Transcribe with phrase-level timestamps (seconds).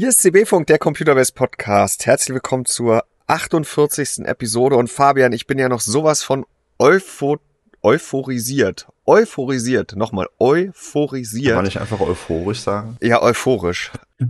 [0.00, 2.06] Hier ist CB-Funk, der Computerbase Podcast.
[2.06, 4.24] Herzlich willkommen zur 48.
[4.24, 4.76] Episode.
[4.76, 6.46] Und Fabian, ich bin ja noch sowas von
[6.78, 7.36] eupho
[7.82, 8.86] euphorisiert.
[9.04, 9.96] Euphorisiert.
[9.96, 11.48] Nochmal, euphorisiert.
[11.48, 12.96] Kann man nicht einfach euphorisch sagen?
[13.02, 13.92] Ja, euphorisch.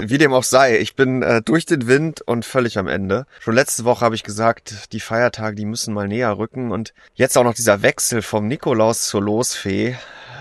[0.00, 3.26] Wie dem auch sei, ich bin äh, durch den Wind und völlig am Ende.
[3.38, 6.72] Schon letzte Woche habe ich gesagt, die Feiertage, die müssen mal näher rücken.
[6.72, 9.94] Und jetzt auch noch dieser Wechsel vom Nikolaus zur Losfee.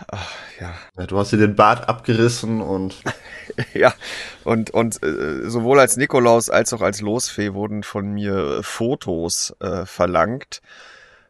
[0.08, 0.74] Ach, ja.
[0.98, 1.06] ja.
[1.08, 2.96] Du hast dir den Bart abgerissen und.
[3.74, 3.94] ja,
[4.44, 9.86] und, und äh, sowohl als Nikolaus als auch als Losfee wurden von mir Fotos äh,
[9.86, 10.62] verlangt.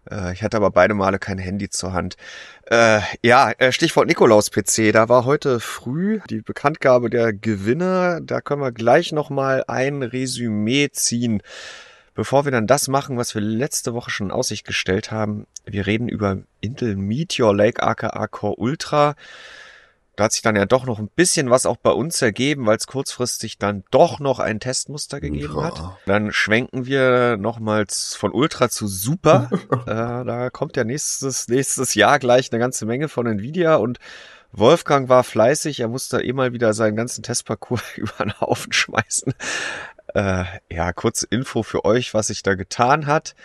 [0.10, 2.16] Äh, ich hatte aber beide Male kein Handy zur Hand.
[2.66, 4.92] Äh, ja, äh, Stichwort Nikolaus-PC.
[4.92, 8.22] Da war heute früh die Bekanntgabe der Gewinner.
[8.22, 11.42] Da können wir gleich nochmal ein Resümee ziehen.
[12.16, 15.88] Bevor wir dann das machen, was wir letzte Woche schon in Aussicht gestellt haben, wir
[15.88, 19.16] reden über Intel Meteor Lake aka Core Ultra.
[20.16, 22.78] Da hat sich dann ja doch noch ein bisschen was auch bei uns ergeben, weil
[22.78, 25.64] es kurzfristig dann doch noch ein Testmuster gegeben ja.
[25.64, 25.98] hat.
[26.06, 29.50] Dann schwenken wir nochmals von Ultra zu Super.
[29.88, 33.98] äh, da kommt ja nächstes, nächstes Jahr gleich eine ganze Menge von Nvidia und
[34.52, 39.34] Wolfgang war fleißig, er musste eh mal wieder seinen ganzen Testparcours über den Haufen schmeißen.
[40.14, 43.36] Äh, ja, kurze Info für euch, was sich da getan hat.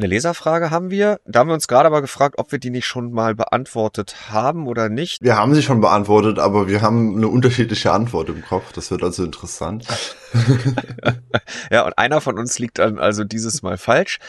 [0.00, 1.20] Eine Leserfrage haben wir.
[1.26, 4.66] Da haben wir uns gerade aber gefragt, ob wir die nicht schon mal beantwortet haben
[4.66, 5.22] oder nicht.
[5.22, 8.72] Wir haben sie schon beantwortet, aber wir haben eine unterschiedliche Antwort im Kopf.
[8.72, 9.86] Das wird also interessant.
[11.70, 14.20] ja, und einer von uns liegt dann also dieses Mal falsch.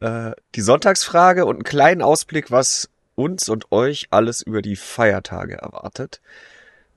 [0.00, 5.54] Äh, die Sonntagsfrage und einen kleinen Ausblick, was uns und euch alles über die Feiertage
[5.54, 6.20] erwartet.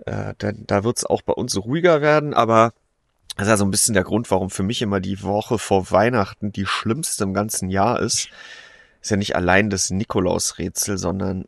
[0.06, 2.74] Äh, denn da wird es auch bei uns ruhiger werden, aber
[3.40, 5.92] das ist ja so ein bisschen der Grund, warum für mich immer die Woche vor
[5.92, 8.28] Weihnachten die schlimmste im ganzen Jahr ist.
[9.02, 11.46] Ist ja nicht allein das Nikolausrätsel, sondern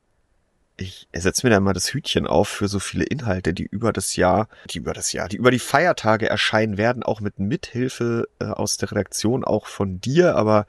[0.78, 4.16] ich setze mir da immer das Hütchen auf für so viele Inhalte, die über das
[4.16, 8.46] Jahr, die über das Jahr, die über die Feiertage erscheinen werden, auch mit Mithilfe äh,
[8.46, 10.66] aus der Redaktion, auch von dir, aber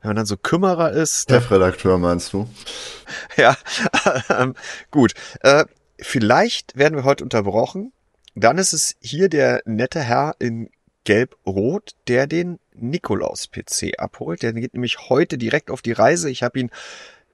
[0.00, 1.30] wenn man dann so Kümmerer ist.
[1.30, 2.48] Chefredakteur meinst du?
[3.36, 3.56] ja,
[4.28, 4.54] ähm,
[4.90, 5.14] gut.
[5.40, 5.66] Äh,
[6.00, 7.92] vielleicht werden wir heute unterbrochen
[8.34, 10.70] dann ist es hier der nette Herr in
[11.04, 14.42] Gelb-Rot, der den Nikolaus-PC abholt.
[14.42, 16.30] Der geht nämlich heute direkt auf die Reise.
[16.30, 16.70] Ich habe ihn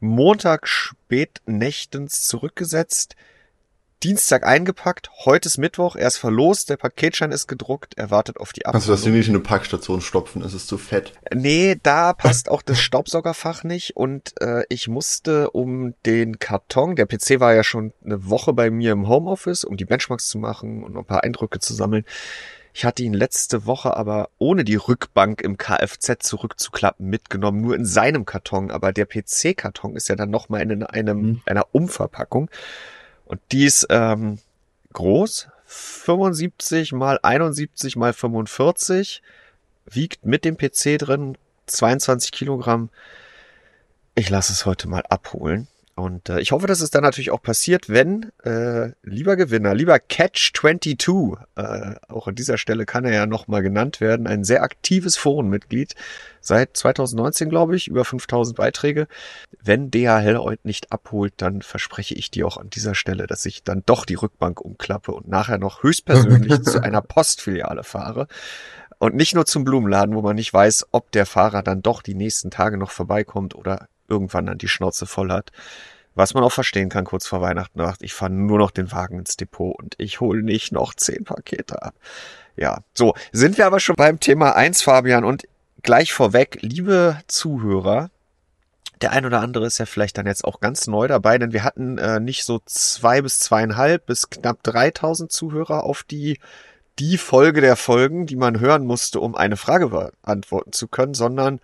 [0.00, 3.16] Montag spät nächtens zurückgesetzt.
[4.02, 8.54] Dienstag eingepackt, heute ist Mittwoch, er ist verlost, der Paketschein ist gedruckt, er wartet auf
[8.54, 8.72] die Abholung.
[8.72, 11.12] Kannst du das Ding nicht in eine Packstation stopfen, ist es zu fett?
[11.34, 17.04] Nee, da passt auch das Staubsaugerfach nicht und äh, ich musste um den Karton, der
[17.04, 20.82] PC war ja schon eine Woche bei mir im Homeoffice, um die Benchmarks zu machen
[20.82, 22.06] und ein paar Eindrücke zu sammeln.
[22.72, 27.84] Ich hatte ihn letzte Woche aber ohne die Rückbank im Kfz zurückzuklappen mitgenommen, nur in
[27.84, 28.70] seinem Karton.
[28.70, 31.42] Aber der PC-Karton ist ja dann nochmal in einem, mhm.
[31.46, 32.48] einer Umverpackung.
[33.30, 34.40] Und die ist ähm,
[34.92, 39.22] groß, 75 mal 71 mal 45,
[39.86, 42.90] wiegt mit dem PC drin 22 Kilogramm.
[44.16, 45.68] Ich lasse es heute mal abholen.
[46.00, 49.96] Und äh, ich hoffe, dass es dann natürlich auch passiert, wenn, äh, lieber Gewinner, lieber
[49.96, 55.18] Catch22, äh, auch an dieser Stelle kann er ja nochmal genannt werden, ein sehr aktives
[55.18, 55.94] Forenmitglied,
[56.40, 59.08] seit 2019, glaube ich, über 5000 Beiträge.
[59.62, 63.62] Wenn DHL heute nicht abholt, dann verspreche ich dir auch an dieser Stelle, dass ich
[63.62, 68.26] dann doch die Rückbank umklappe und nachher noch höchstpersönlich zu einer Postfiliale fahre.
[68.98, 72.14] Und nicht nur zum Blumenladen, wo man nicht weiß, ob der Fahrer dann doch die
[72.14, 75.50] nächsten Tage noch vorbeikommt oder irgendwann dann die Schnauze voll hat.
[76.14, 79.20] Was man auch verstehen kann, kurz vor Weihnachten sagt, ich fahre nur noch den Wagen
[79.20, 81.94] ins Depot und ich hole nicht noch zehn Pakete ab.
[82.56, 85.46] Ja, so, sind wir aber schon beim Thema eins, Fabian, und
[85.82, 88.10] gleich vorweg, liebe Zuhörer,
[89.00, 91.64] der ein oder andere ist ja vielleicht dann jetzt auch ganz neu dabei, denn wir
[91.64, 96.38] hatten äh, nicht so zwei bis zweieinhalb bis knapp 3000 Zuhörer auf die
[96.98, 101.60] die Folge der Folgen, die man hören musste, um eine Frage beantworten zu können, sondern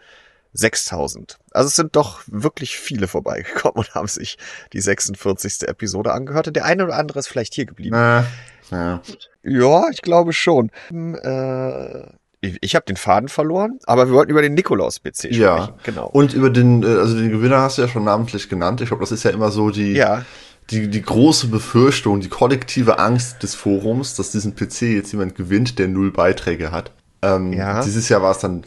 [0.55, 1.39] 6000.
[1.57, 4.37] Also es sind doch wirklich viele vorbeigekommen und haben sich
[4.73, 5.67] die 46.
[5.69, 6.49] Episode angehört.
[6.49, 7.97] Und der eine oder andere ist vielleicht hier geblieben.
[7.97, 8.23] Äh,
[8.71, 9.01] ja.
[9.43, 10.71] ja, ich glaube schon.
[10.89, 12.03] Hm, äh,
[12.43, 15.41] ich, ich habe den Faden verloren, aber wir wollten über den Nikolaus-PC sprechen.
[15.41, 16.07] Ja, genau.
[16.09, 18.83] Und über den, äh, also den Gewinner hast du ja schon namentlich genannt.
[18.83, 20.25] Ich glaube, das ist ja immer so die, ja.
[20.71, 25.79] die, die große Befürchtung, die kollektive Angst des Forums, dass diesen PC jetzt jemand gewinnt,
[25.79, 26.93] der null Beiträge hat.
[27.23, 27.83] Ähm, ja.
[27.83, 28.63] Dieses Jahr war es dann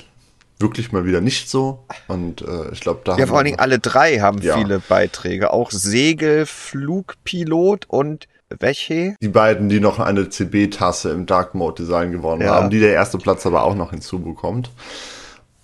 [0.60, 1.86] wirklich mal wieder nicht so.
[2.08, 3.18] Und äh, ich glaube, da.
[3.18, 4.58] Ja, vor allen Dingen alle drei haben ja.
[4.58, 5.52] viele Beiträge.
[5.52, 9.16] Auch Segel, Flugpilot und welche?
[9.22, 12.56] Die beiden, die noch eine CB-Tasse im Dark Mode Design gewonnen ja.
[12.56, 14.72] haben, die der erste Platz aber auch noch hinzubekommt.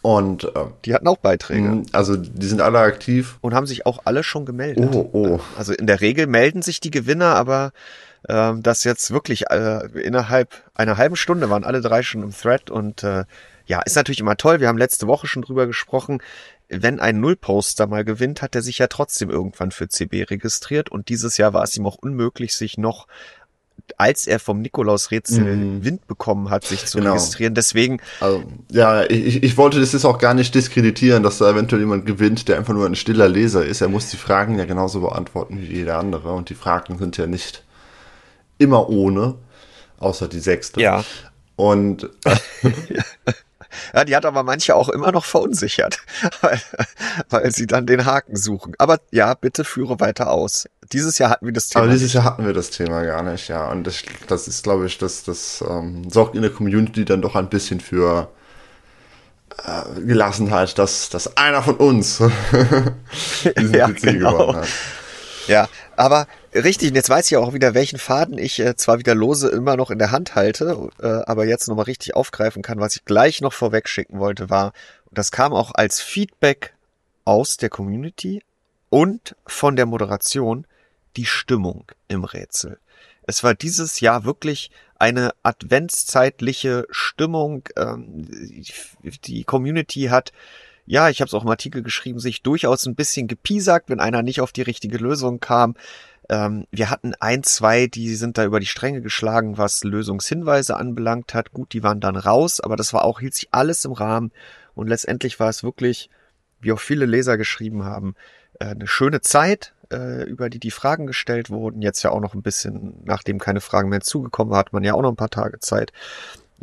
[0.02, 0.50] Und äh,
[0.86, 1.68] die hatten auch Beiträge.
[1.68, 3.40] Mh, also die sind alle aktiv.
[3.42, 4.90] Und haben sich auch alle schon gemeldet.
[4.94, 5.40] Oh, oh.
[5.58, 7.72] Also in der Regel melden sich die Gewinner, aber
[8.28, 12.70] äh, das jetzt wirklich äh, innerhalb einer halben Stunde waren alle drei schon im Thread
[12.70, 13.24] und äh,
[13.68, 14.60] ja, ist natürlich immer toll.
[14.60, 16.22] Wir haben letzte Woche schon drüber gesprochen.
[16.68, 21.10] Wenn ein Nullposter mal gewinnt, hat er sich ja trotzdem irgendwann für CB registriert und
[21.10, 23.08] dieses Jahr war es ihm auch unmöglich, sich noch
[23.98, 25.84] als er vom Nikolaus-Rätsel mm.
[25.84, 27.12] Wind bekommen hat, sich zu genau.
[27.12, 27.54] registrieren.
[27.54, 28.02] Deswegen.
[28.20, 32.06] Also, ja, ich, ich wollte das jetzt auch gar nicht diskreditieren, dass da eventuell jemand
[32.06, 33.82] gewinnt, der einfach nur ein stiller Leser ist.
[33.82, 36.34] Er muss die Fragen ja genauso beantworten wie jeder andere.
[36.34, 37.64] Und die Fragen sind ja nicht
[38.58, 39.36] immer ohne,
[40.00, 40.82] außer die sechste.
[40.82, 41.04] Ja.
[41.56, 42.10] Und
[43.94, 46.00] Ja, die hat aber manche auch immer noch verunsichert,
[46.42, 46.62] weil,
[47.30, 48.74] weil sie dann den Haken suchen.
[48.78, 50.68] Aber ja, bitte führe weiter aus.
[50.92, 51.86] Dieses Jahr hatten wir das Thema.
[51.86, 53.70] Aber dieses Jahr hatten wir das Thema gar nicht, ja.
[53.72, 57.36] Und das, das ist, glaube ich, das, das ähm, sorgt in der Community dann doch
[57.36, 58.30] ein bisschen für
[59.64, 62.18] äh, Gelassenheit, dass, dass einer von uns
[63.58, 64.38] diesen ja, PC genau.
[64.38, 64.68] gewonnen hat.
[65.48, 69.16] Ja, aber richtig, und jetzt weiß ich auch wieder, welchen Faden ich äh, zwar wieder
[69.16, 72.80] lose immer noch in der Hand halte, äh, aber jetzt nochmal richtig aufgreifen kann.
[72.80, 74.74] Was ich gleich noch vorweg schicken wollte, war,
[75.06, 76.74] und das kam auch als Feedback
[77.24, 78.44] aus der Community
[78.90, 80.66] und von der Moderation,
[81.18, 82.78] die Stimmung im Rätsel.
[83.28, 84.70] Es war dieses Jahr wirklich
[85.00, 87.64] eine adventszeitliche Stimmung.
[87.76, 88.28] Ähm,
[89.26, 90.32] die Community hat
[90.86, 94.22] ja, ich habe es auch im Artikel geschrieben, sich durchaus ein bisschen gepiesackt, wenn einer
[94.22, 95.76] nicht auf die richtige Lösung kam.
[96.30, 101.34] Ähm, wir hatten ein, zwei, die sind da über die Stränge geschlagen, was Lösungshinweise anbelangt
[101.34, 101.52] hat.
[101.54, 104.32] Gut, die waren dann raus, aber das war auch, hielt sich alles im Rahmen.
[104.76, 106.10] Und letztendlich war es wirklich,
[106.62, 108.16] wie auch viele Leser geschrieben haben,
[108.60, 111.82] äh, eine schöne Zeit, äh, über die die Fragen gestellt wurden.
[111.82, 114.94] Jetzt ja auch noch ein bisschen, nachdem keine Fragen mehr zugekommen war, hat man ja
[114.94, 115.94] auch noch ein paar Tage Zeit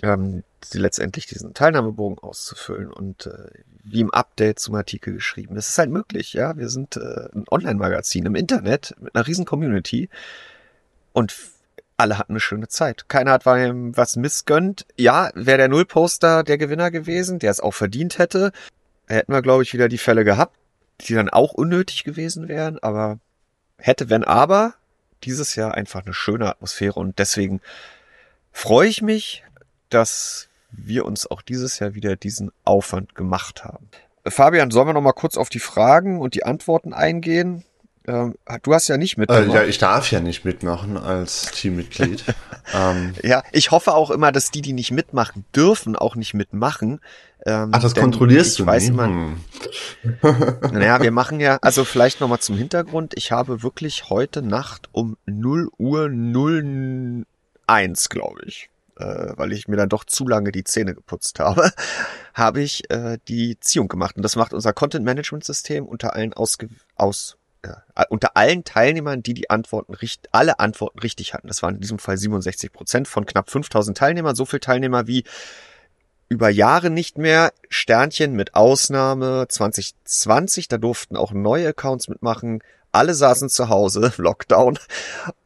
[0.03, 0.43] ähm,
[0.73, 3.51] letztendlich diesen Teilnahmebogen auszufüllen und äh,
[3.85, 5.55] wie im Update zum Artikel geschrieben.
[5.55, 6.57] Das ist halt möglich, ja.
[6.57, 10.09] Wir sind äh, ein Online-Magazin im Internet mit einer riesen Community
[11.13, 11.35] und
[11.97, 13.09] alle hatten eine schöne Zeit.
[13.09, 14.87] Keiner hat was missgönnt.
[14.97, 18.53] Ja, wäre der Nullposter der Gewinner gewesen, der es auch verdient hätte,
[19.07, 20.57] hätten wir, glaube ich, wieder die Fälle gehabt,
[21.03, 23.19] die dann auch unnötig gewesen wären, aber
[23.79, 24.75] hätte, wenn aber,
[25.25, 27.61] dieses Jahr einfach eine schöne Atmosphäre und deswegen
[28.51, 29.45] freue ich mich,
[29.89, 33.89] dass wir uns auch dieses Jahr wieder diesen Aufwand gemacht haben.
[34.27, 37.65] Fabian, sollen wir noch mal kurz auf die Fragen und die Antworten eingehen?
[38.07, 39.49] Ähm, du hast ja nicht mitgemacht.
[39.49, 42.25] Äh, ja, ich darf ja nicht mitmachen als Teammitglied.
[42.75, 43.15] ähm.
[43.23, 47.01] Ja, ich hoffe auch immer, dass die, die nicht mitmachen dürfen, auch nicht mitmachen.
[47.45, 49.41] Ähm, Ach, das kontrollierst du weiß immer, hm.
[50.73, 53.15] Naja, wir machen ja, also vielleicht noch mal zum Hintergrund.
[53.17, 58.69] Ich habe wirklich heute Nacht um 0 Uhr 01, glaube ich,
[59.03, 61.73] äh, weil ich mir dann doch zu lange die Zähne geputzt habe,
[62.35, 64.17] habe ich äh, die Ziehung gemacht.
[64.17, 69.51] Und das macht unser Content-Management-System unter allen ausge aus äh, unter allen Teilnehmern, die die
[69.51, 69.95] Antworten
[70.31, 71.49] alle Antworten richtig hatten.
[71.49, 74.37] Das waren in diesem Fall 67 Prozent von knapp 5000 Teilnehmern.
[74.37, 75.25] So viel Teilnehmer wie
[76.29, 77.53] über Jahre nicht mehr.
[77.69, 80.69] Sternchen mit Ausnahme 2020.
[80.69, 82.63] Da durften auch neue Accounts mitmachen.
[82.91, 84.79] Alle saßen zu Hause, Lockdown.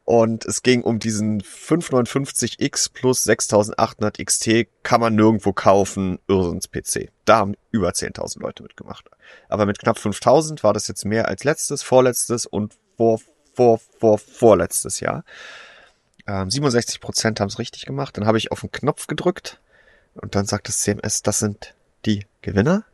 [0.06, 7.10] Und es ging um diesen 559X plus 6800 XT, kann man nirgendwo kaufen, Irrsinns-PC.
[7.24, 9.10] Da haben über 10.000 Leute mitgemacht.
[9.48, 13.20] Aber mit knapp 5.000 war das jetzt mehr als letztes, vorletztes und vor,
[13.52, 15.25] vor, vor, vorletztes Jahr.
[16.28, 18.16] Ähm, 67 Prozent haben es richtig gemacht.
[18.16, 19.60] Dann habe ich auf den Knopf gedrückt
[20.14, 22.84] und dann sagt das CMS, das sind die Gewinner.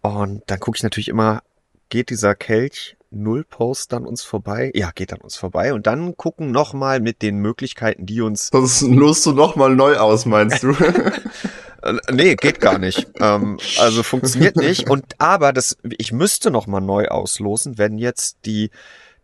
[0.00, 1.44] Und dann gucke ich natürlich immer,
[1.88, 4.72] geht dieser Kelch Null Post an uns vorbei?
[4.74, 5.72] Ja, geht an uns vorbei.
[5.72, 8.50] Und dann gucken nochmal mit den Möglichkeiten, die uns.
[8.50, 10.74] Das löst du nochmal neu aus, meinst du?
[11.82, 13.06] Äh, nee, geht gar nicht.
[13.20, 14.88] ähm, also funktioniert nicht.
[14.88, 18.70] Und aber das, ich müsste nochmal neu auslosen, wenn jetzt die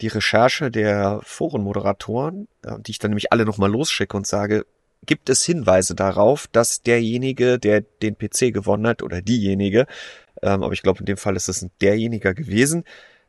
[0.02, 4.66] die Recherche der Forenmoderatoren, äh, die ich dann nämlich alle nochmal losschicke und sage,
[5.06, 9.86] gibt es Hinweise darauf, dass derjenige, der den PC gewonnen hat, oder diejenige,
[10.42, 12.84] ähm, aber ich glaube, in dem Fall ist es derjenige gewesen.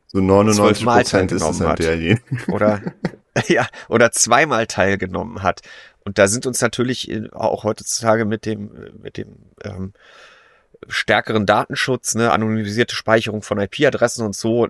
[0.07, 2.21] So 99 Prozent ist es halt derjenige.
[2.47, 2.81] Oder,
[3.47, 5.61] ja, oder zweimal teilgenommen hat.
[6.05, 9.93] Und da sind uns natürlich auch heutzutage mit dem, mit dem, ähm,
[10.87, 14.67] stärkeren Datenschutz, ne, anonymisierte Speicherung von IP-Adressen und so,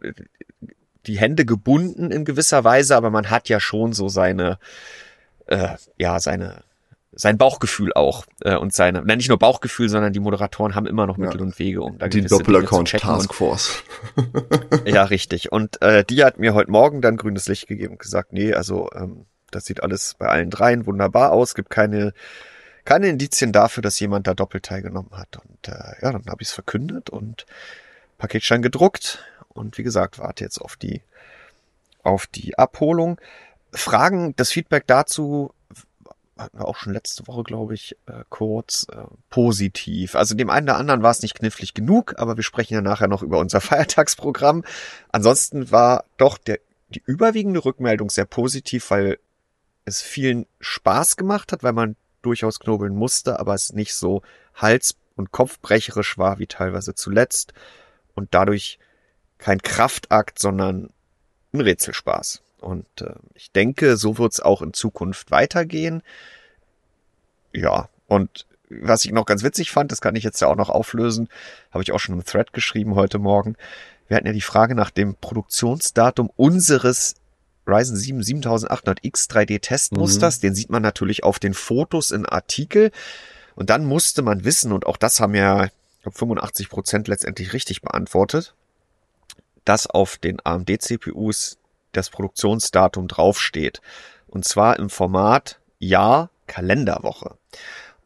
[1.06, 4.60] die Hände gebunden in gewisser Weise, aber man hat ja schon so seine,
[5.48, 6.64] äh, ja, seine,
[7.16, 11.06] sein Bauchgefühl auch äh, und seine, nein, nicht nur Bauchgefühl, sondern die Moderatoren haben immer
[11.06, 11.46] noch Mittel ja.
[11.46, 13.84] und Wege, um da die Doppelaccount Taskforce.
[14.86, 15.52] ja, richtig.
[15.52, 18.90] Und äh, die hat mir heute Morgen dann grünes Licht gegeben und gesagt, nee, also
[18.96, 22.14] ähm, das sieht alles bei allen dreien wunderbar aus, gibt keine
[22.86, 25.38] keine Indizien dafür, dass jemand da doppelt teilgenommen hat.
[25.38, 27.46] Und äh, ja, dann habe ich es verkündet und
[28.18, 29.24] Paketschein gedruckt.
[29.50, 31.02] Und wie gesagt, warte jetzt auf die,
[32.04, 33.20] auf die Abholung.
[33.72, 35.54] Fragen, das Feedback dazu
[36.38, 40.16] hatten wir auch schon letzte Woche, glaube ich, äh, kurz äh, positiv.
[40.16, 43.08] Also dem einen oder anderen war es nicht knifflig genug, aber wir sprechen ja nachher
[43.08, 44.64] noch über unser Feiertagsprogramm.
[45.12, 46.60] Ansonsten war doch der,
[46.90, 49.20] die überwiegende Rückmeldung sehr positiv, weil
[49.86, 54.22] es vielen Spaß gemacht hat, weil man durchaus knobeln musste, aber es nicht so
[54.56, 57.54] hals- und kopfbrecherisch war wie teilweise zuletzt
[58.16, 58.80] und dadurch
[59.38, 60.90] kein Kraftakt, sondern
[61.54, 62.42] ein Rätselspaß.
[62.64, 66.02] Und äh, ich denke, so wird es auch in Zukunft weitergehen.
[67.54, 70.70] Ja, und was ich noch ganz witzig fand, das kann ich jetzt ja auch noch
[70.70, 71.30] auflösen,
[71.72, 73.56] habe ich auch schon im Thread geschrieben heute Morgen.
[74.08, 77.16] Wir hatten ja die Frage nach dem Produktionsdatum unseres
[77.68, 80.38] Ryzen 7 7800X 3D Testmusters.
[80.38, 80.42] Mhm.
[80.42, 82.92] Den sieht man natürlich auf den Fotos in Artikel.
[83.56, 85.70] Und dann musste man wissen, und auch das haben ja
[86.02, 88.56] glaub, 85 Prozent letztendlich richtig beantwortet,
[89.64, 91.58] dass auf den AMD-CPUs
[91.94, 93.82] das Produktionsdatum draufsteht.
[94.28, 97.38] Und zwar im Format Jahr Kalenderwoche.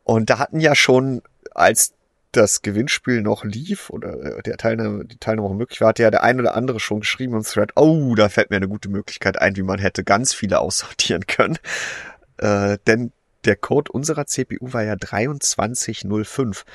[0.03, 1.22] Und da hatten ja schon,
[1.53, 1.94] als
[2.32, 6.24] das Gewinnspiel noch lief oder äh, der Teilnahme, die Teilnahme möglich war, hatte ja der
[6.24, 9.56] ein oder andere schon geschrieben im Thread, oh, da fällt mir eine gute Möglichkeit ein,
[9.56, 11.58] wie man hätte ganz viele aussortieren können.
[12.38, 13.12] Äh, denn
[13.46, 16.65] der Code unserer CPU war ja 2305.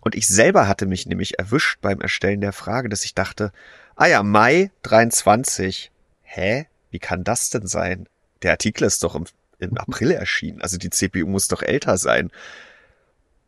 [0.00, 3.52] Und ich selber hatte mich nämlich erwischt beim Erstellen der Frage, dass ich dachte,
[3.96, 5.90] ah ja, Mai 23.
[6.30, 6.66] Hä?
[6.90, 8.08] Wie kann das denn sein?
[8.42, 9.24] Der Artikel ist doch im,
[9.58, 10.60] im April erschienen.
[10.60, 12.30] Also die CPU muss doch älter sein.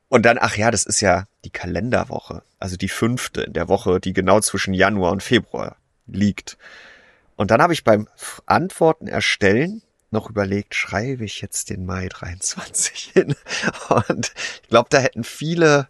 [0.09, 4.01] Und dann, ach ja, das ist ja die Kalenderwoche, also die fünfte in der Woche,
[4.01, 6.59] die genau zwischen Januar und Februar liegt.
[7.37, 8.09] Und dann habe ich beim
[8.47, 13.37] Antworten erstellen noch überlegt, schreibe ich jetzt den Mai 23 hin?
[13.89, 14.33] Und
[14.63, 15.89] ich glaube, da hätten viele,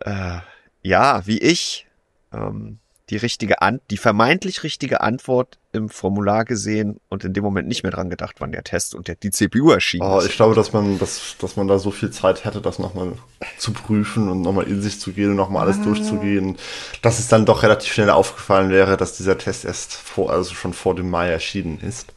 [0.00, 0.38] äh,
[0.82, 1.86] ja, wie ich,
[2.32, 2.78] ähm,
[3.10, 7.82] die richtige An die vermeintlich richtige Antwort im Formular gesehen und in dem Moment nicht
[7.82, 10.22] mehr dran gedacht, wann der Test und der, die CPU erschienen oh.
[10.24, 13.12] Ich glaube, dass man, dass, dass man da so viel Zeit hätte, das nochmal
[13.58, 15.84] zu prüfen und nochmal in sich zu gehen und nochmal alles ah.
[15.84, 16.56] durchzugehen,
[17.02, 20.72] dass es dann doch relativ schnell aufgefallen wäre, dass dieser Test erst vor, also schon
[20.72, 22.12] vor dem Mai erschienen ist.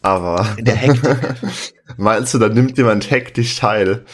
[0.00, 0.54] Aber.
[0.58, 1.16] In der Hektik.
[1.96, 4.04] meinst du, da nimmt jemand hektisch teil?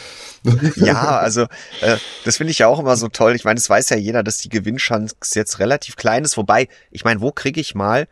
[0.75, 1.43] ja, also
[1.81, 3.35] äh, das finde ich ja auch immer so toll.
[3.35, 6.37] Ich meine, es weiß ja jeder, dass die Gewinnchance jetzt relativ klein ist.
[6.37, 8.07] Wobei, ich meine, wo kriege ich mal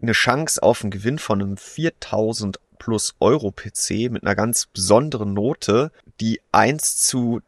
[0.00, 5.34] eine Chance auf einen Gewinn von einem 4000 plus Euro PC mit einer ganz besonderen
[5.34, 7.40] Note, die eins zu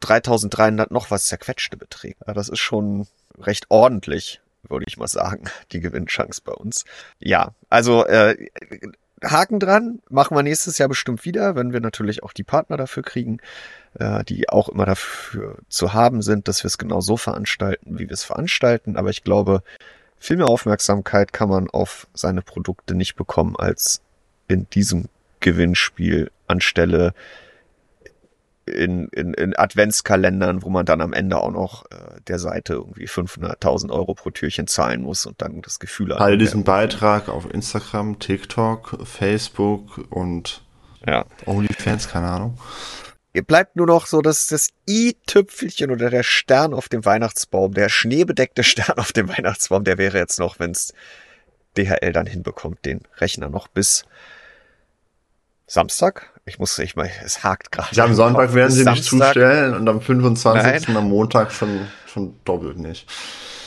[0.00, 2.20] 3300 noch was zerquetschte beträgt.
[2.26, 3.06] Das ist schon
[3.38, 6.84] recht ordentlich, würde ich mal sagen, die Gewinnchance bei uns.
[7.18, 8.48] Ja, also äh,
[9.24, 13.02] Haken dran, machen wir nächstes Jahr bestimmt wieder, wenn wir natürlich auch die Partner dafür
[13.02, 13.38] kriegen,
[13.98, 18.08] äh, die auch immer dafür zu haben sind, dass wir es genau so veranstalten, wie
[18.08, 18.96] wir es veranstalten.
[18.96, 19.62] Aber ich glaube,
[20.18, 24.02] viel mehr Aufmerksamkeit kann man auf seine Produkte nicht bekommen als
[24.46, 25.08] in diesem
[25.40, 27.14] Gewinnspiel anstelle
[28.68, 33.06] in, in, in Adventskalendern, wo man dann am Ende auch noch äh, der Seite irgendwie
[33.06, 36.20] 500.000 Euro pro Türchen zahlen muss und dann das Gefühl hat.
[36.20, 40.62] All diesen Beitrag auf Instagram, TikTok, Facebook und
[41.06, 41.24] ja.
[41.46, 42.58] OnlyFans, keine Ahnung.
[43.46, 48.64] Bleibt nur noch so dass das i-Tüpfelchen oder der Stern auf dem Weihnachtsbaum, der schneebedeckte
[48.64, 50.92] Stern auf dem Weihnachtsbaum, der wäre jetzt noch, wenn's
[51.76, 54.04] DHL dann hinbekommt, den Rechner noch bis
[55.66, 56.32] Samstag?
[56.48, 57.94] Ich muss, ich mal, es hakt gerade.
[57.94, 59.14] Ja, am Sonntag werden sie Samstag.
[59.14, 60.88] nicht zustellen und am 25.
[60.88, 60.96] Nein.
[60.96, 63.06] am Montag schon, schon doppelt nicht.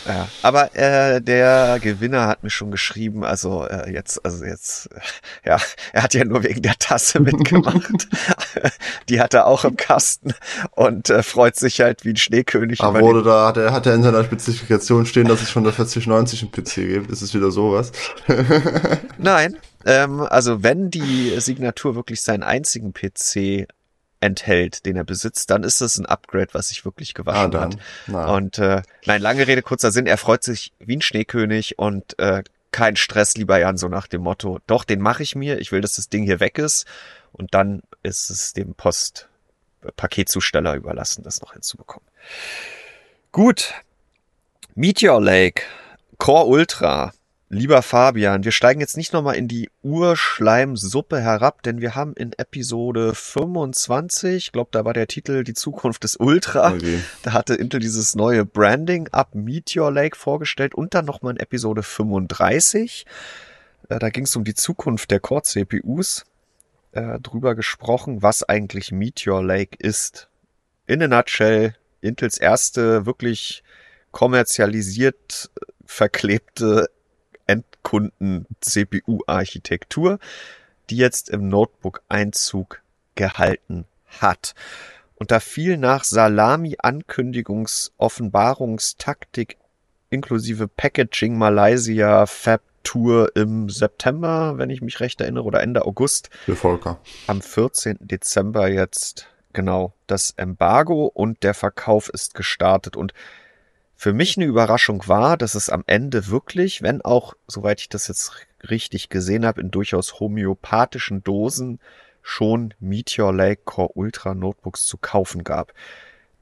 [0.06, 5.00] Ja, aber äh, der Gewinner hat mir schon geschrieben, also äh, jetzt, also jetzt, äh,
[5.50, 5.58] ja,
[5.94, 8.08] er hat ja nur wegen der Tasse mitgemacht.
[9.10, 10.34] Die hat er auch im Kasten
[10.72, 12.82] und äh, freut sich halt wie ein Schneekönig.
[12.82, 15.74] Aber wurde da, hat er, hat er in seiner Spezifikation stehen, dass es schon der
[15.74, 17.12] 4090 im PC gibt?
[17.12, 17.92] Ist es wieder sowas?
[19.18, 23.68] Nein, ähm, also wenn die Signatur wirklich seinen einzigen PC
[24.22, 27.76] enthält, den er besitzt, dann ist es ein Upgrade, was sich wirklich gewaschen ah, hat.
[28.08, 28.34] Na.
[28.34, 32.44] Und äh, nein, lange Rede, kurzer Sinn, er freut sich wie ein Schneekönig und äh,
[32.72, 35.82] kein Stress, lieber Jan, so nach dem Motto, doch, den mache ich mir, ich will,
[35.82, 36.86] dass das Ding hier weg ist
[37.34, 42.08] und dann ist es dem Post-Paketzusteller überlassen, das noch hinzubekommen.
[43.32, 43.74] Gut.
[44.74, 45.64] Meteor Lake,
[46.18, 47.12] Core Ultra,
[47.54, 52.32] Lieber Fabian, wir steigen jetzt nicht nochmal in die Urschleimsuppe herab, denn wir haben in
[52.32, 56.72] Episode 25, ich glaube, da war der Titel Die Zukunft des Ultra.
[56.72, 57.02] Okay.
[57.24, 61.84] Da hatte Intel dieses neue Branding ab Meteor Lake vorgestellt und dann nochmal in Episode
[61.84, 63.06] 35.
[63.90, 66.24] Äh, da ging es um die Zukunft der Core-CPUs.
[66.94, 70.30] äh, drüber gesprochen, was eigentlich Meteor Lake ist.
[70.88, 73.62] In a nutshell, Intels erste wirklich
[74.12, 75.52] kommerzialisiert
[75.86, 76.90] verklebte
[77.82, 80.20] Endkunden-CPU-Architektur,
[80.90, 82.82] die jetzt im Notebook Einzug
[83.16, 83.86] gehalten
[84.20, 84.56] hat.
[85.16, 89.58] Und da fiel nach Salami Ankündigungs-Offenbarungstaktik
[90.10, 96.32] inklusive Packaging Malaysia Fab Tour im September, wenn ich mich recht erinnere, oder Ende August.
[96.46, 97.00] Für Volker.
[97.28, 98.00] Am 14.
[98.02, 103.14] Dezember jetzt genau das Embargo und der Verkauf ist gestartet und
[104.02, 108.08] für mich eine Überraschung war, dass es am Ende wirklich, wenn auch, soweit ich das
[108.08, 111.80] jetzt richtig gesehen habe, in durchaus homöopathischen Dosen
[112.24, 115.72] schon Meteor Lake Core Ultra Notebooks zu kaufen gab.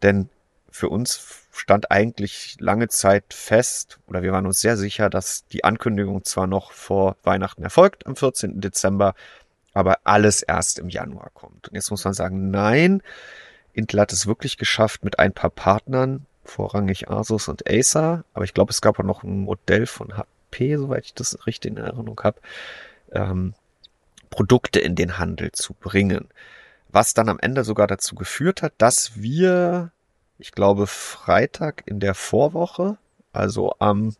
[0.04, 0.30] Denn
[0.72, 5.66] für uns stand eigentlich lange Zeit fest, oder wir waren uns sehr sicher, dass die
[5.66, 8.62] Ankündigung zwar noch vor Weihnachten erfolgt, am 14.
[8.62, 9.16] Dezember,
[9.74, 11.68] aber alles erst im Januar kommt.
[11.68, 13.04] Und jetzt muss man sagen, nein,
[13.74, 18.54] Intel hat es wirklich geschafft, mit ein paar Partnern vorrangig Asus und Acer, aber ich
[18.54, 22.20] glaube, es gab auch noch ein Modell von HP, soweit ich das richtig in Erinnerung
[22.24, 22.40] habe,
[23.12, 23.54] ähm,
[24.30, 26.28] Produkte in den Handel zu bringen.
[26.90, 29.92] Was dann am Ende sogar dazu geführt hat, dass wir,
[30.38, 32.98] ich glaube, Freitag in der Vorwoche,
[33.32, 34.16] also am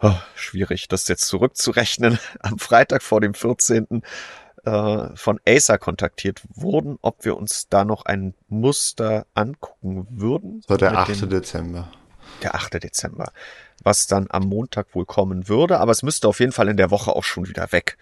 [0.00, 4.02] oh, schwierig, das jetzt zurückzurechnen, am Freitag vor dem 14
[4.68, 10.62] äh, von Acer kontaktiert wurden, ob wir uns da noch ein Muster angucken würden.
[10.68, 11.22] So der 8.
[11.22, 11.90] Den, Dezember.
[12.42, 12.82] Der 8.
[12.82, 13.32] Dezember.
[13.82, 16.90] Was dann am Montag wohl kommen würde, aber es müsste auf jeden Fall in der
[16.90, 17.96] Woche auch schon wieder weg.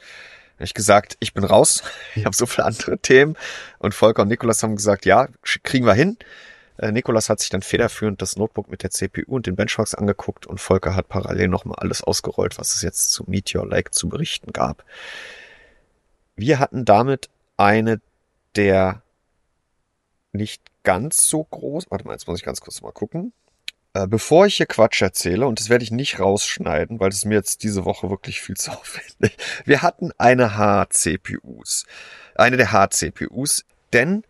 [0.59, 1.83] Ich gesagt, ich bin raus,
[2.17, 3.37] ich habe so viele andere Themen.
[3.79, 5.29] Und Volker und Nikolas haben gesagt, ja,
[5.63, 6.17] kriegen wir hin.
[6.79, 10.47] Äh, Nikolas hat sich dann federführend das Notebook mit der CPU und den Benchmarks angeguckt
[10.47, 14.53] und Volker hat parallel nochmal alles ausgerollt, was es jetzt zu Meteor Lake zu berichten
[14.53, 14.85] gab.
[16.37, 18.01] Wir hatten damit eine
[18.55, 19.03] der
[20.33, 23.33] nicht ganz so groß, warte mal, jetzt muss ich ganz kurz mal gucken.
[23.95, 27.25] Äh, bevor ich hier Quatsch erzähle, und das werde ich nicht rausschneiden, weil das ist
[27.25, 29.37] mir jetzt diese Woche wirklich viel zu aufwendig.
[29.65, 31.87] Wir hatten eine H-CPUs.
[32.35, 34.23] Eine der H-CPUs, denn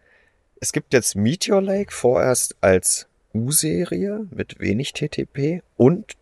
[0.61, 6.13] es gibt jetzt Meteor Lake vorerst als U-Serie mit wenig TTP und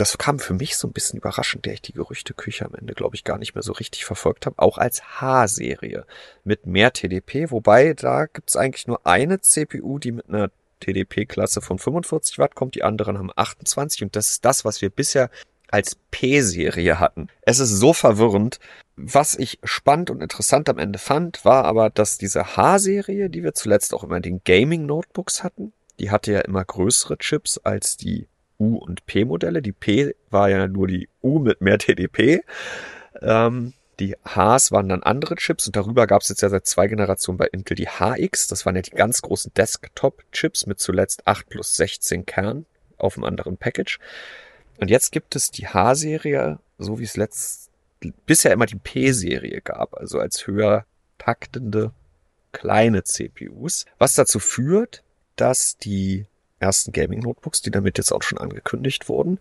[0.00, 3.16] das kam für mich so ein bisschen überraschend, der ich die Gerüchteküche am Ende, glaube
[3.16, 4.58] ich, gar nicht mehr so richtig verfolgt habe.
[4.58, 6.06] Auch als H-Serie
[6.42, 11.78] mit mehr TDP, wobei da gibt's eigentlich nur eine CPU, die mit einer TDP-Klasse von
[11.78, 15.30] 45 Watt kommt, die anderen haben 28 und das ist das, was wir bisher
[15.68, 17.28] als P-Serie hatten.
[17.42, 18.58] Es ist so verwirrend.
[18.96, 23.54] Was ich spannend und interessant am Ende fand, war aber, dass diese H-Serie, die wir
[23.54, 28.29] zuletzt auch immer in den Gaming-Notebooks hatten, die hatte ja immer größere Chips als die
[28.60, 29.62] U- und P-Modelle.
[29.62, 32.42] Die P war ja nur die U mit mehr TDP.
[33.20, 36.86] Ähm, die Hs waren dann andere Chips und darüber gab es jetzt ja seit zwei
[36.86, 38.48] Generationen bei Intel die HX.
[38.48, 43.24] Das waren ja die ganz großen Desktop-Chips mit zuletzt 8 plus 16 Kern auf einem
[43.24, 43.98] anderen Package.
[44.78, 47.70] Und jetzt gibt es die H-Serie, so wie es letzt,
[48.24, 50.86] bisher immer die P-Serie gab, also als höher
[51.18, 51.92] taktende
[52.52, 55.04] kleine CPUs, was dazu führt,
[55.36, 56.26] dass die
[56.60, 59.38] ersten Gaming-Notebooks, die damit jetzt auch schon angekündigt wurden.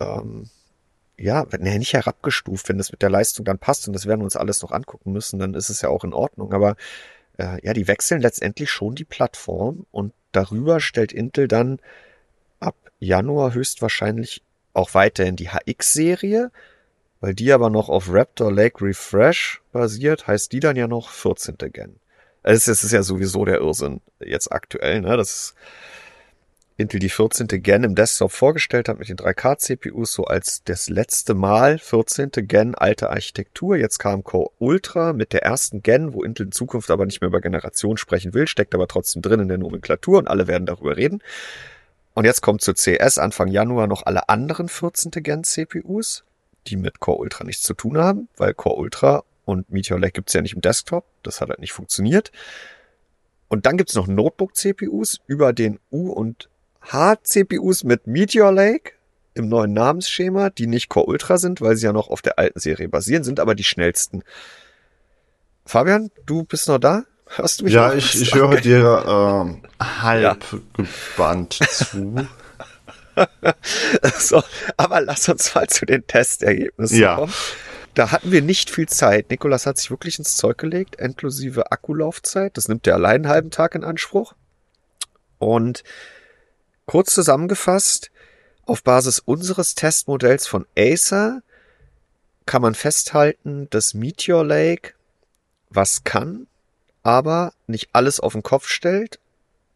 [0.00, 0.50] Ähm,
[1.18, 4.24] ja, nee, nicht herabgestuft, wenn das mit der Leistung dann passt und das werden wir
[4.24, 6.52] uns alles noch angucken müssen, dann ist es ja auch in Ordnung.
[6.52, 6.76] Aber
[7.38, 11.80] äh, ja, die wechseln letztendlich schon die Plattform und darüber stellt Intel dann
[12.60, 14.42] ab Januar höchstwahrscheinlich
[14.74, 16.52] auch weiterhin die HX-Serie,
[17.20, 21.56] weil die aber noch auf Raptor Lake Refresh basiert, heißt die dann ja noch 14.
[21.72, 21.96] Gen.
[22.44, 25.16] Also es ist ja sowieso der Irrsinn jetzt aktuell, ne?
[25.16, 25.54] Das ist,
[26.80, 27.48] Intel die 14.
[27.48, 32.30] Gen im Desktop vorgestellt hat mit den 3K-CPUs, so als das letzte Mal 14.
[32.46, 33.76] Gen alte Architektur.
[33.76, 37.26] Jetzt kam Core Ultra mit der ersten Gen, wo Intel in Zukunft aber nicht mehr
[37.26, 40.96] über Generation sprechen will, steckt aber trotzdem drin in der Nomenklatur und alle werden darüber
[40.96, 41.20] reden.
[42.14, 45.10] Und jetzt kommt zur CS Anfang Januar noch alle anderen 14.
[45.10, 46.22] Gen CPUs,
[46.68, 50.32] die mit Core Ultra nichts zu tun haben, weil Core Ultra und Meteor Lake gibt's
[50.32, 51.06] ja nicht im Desktop.
[51.24, 52.30] Das hat halt nicht funktioniert.
[53.48, 56.48] Und dann gibt's noch Notebook-CPUs über den U- und
[56.92, 58.92] H-CPUs mit Meteor Lake
[59.34, 62.58] im neuen Namensschema, die nicht Core Ultra sind, weil sie ja noch auf der alten
[62.58, 64.24] Serie basieren, sind aber die schnellsten.
[65.64, 67.04] Fabian, du bist noch da?
[67.26, 67.74] Hörst du mich?
[67.74, 70.58] Ja, ich, ich höre dir ähm, halb ja.
[70.72, 72.26] gebannt zu.
[74.18, 74.42] so,
[74.76, 77.16] aber lass uns mal zu den Testergebnissen ja.
[77.16, 77.32] kommen.
[77.94, 79.30] Da hatten wir nicht viel Zeit.
[79.30, 82.56] Nikolas hat sich wirklich ins Zeug gelegt, inklusive Akkulaufzeit.
[82.56, 84.34] Das nimmt er allein einen halben Tag in Anspruch.
[85.38, 85.82] Und
[86.88, 88.10] Kurz zusammengefasst,
[88.64, 91.42] auf Basis unseres Testmodells von Acer
[92.46, 94.94] kann man festhalten, dass Meteor Lake
[95.68, 96.46] was kann,
[97.02, 99.18] aber nicht alles auf den Kopf stellt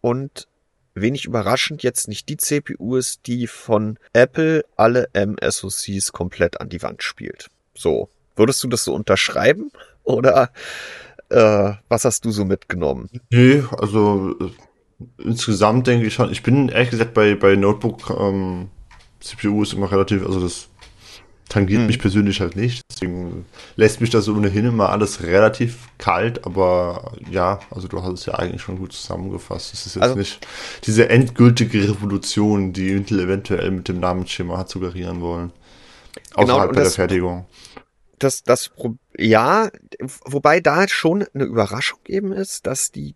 [0.01, 0.49] und
[0.95, 6.81] wenig überraschend jetzt nicht die CPU ist, die von Apple alle MSOCs komplett an die
[6.81, 7.51] Wand spielt.
[7.75, 9.71] So, würdest du das so unterschreiben
[10.03, 10.51] oder
[11.29, 13.11] äh, was hast du so mitgenommen?
[13.29, 14.51] Nee, also äh,
[15.19, 18.69] insgesamt denke ich schon, ich bin ehrlich gesagt bei, bei Notebook ähm,
[19.21, 20.69] ist immer relativ, also das
[21.53, 21.87] tangiert hm.
[21.87, 22.83] mich persönlich halt nicht.
[22.91, 23.45] Deswegen
[23.77, 28.35] lässt mich das ohnehin immer alles relativ kalt, aber ja, also du hast es ja
[28.35, 29.75] eigentlich schon gut zusammengefasst.
[29.75, 30.47] Es ist jetzt also, nicht
[30.85, 35.53] diese endgültige Revolution, die Intel eventuell mit dem Namensschema hat suggerieren wollen.
[36.35, 37.47] Genau, Außerhalb bei das, der Fertigung.
[38.19, 38.71] Das, das,
[39.19, 39.71] ja,
[40.25, 43.15] wobei da schon eine Überraschung eben ist, dass die,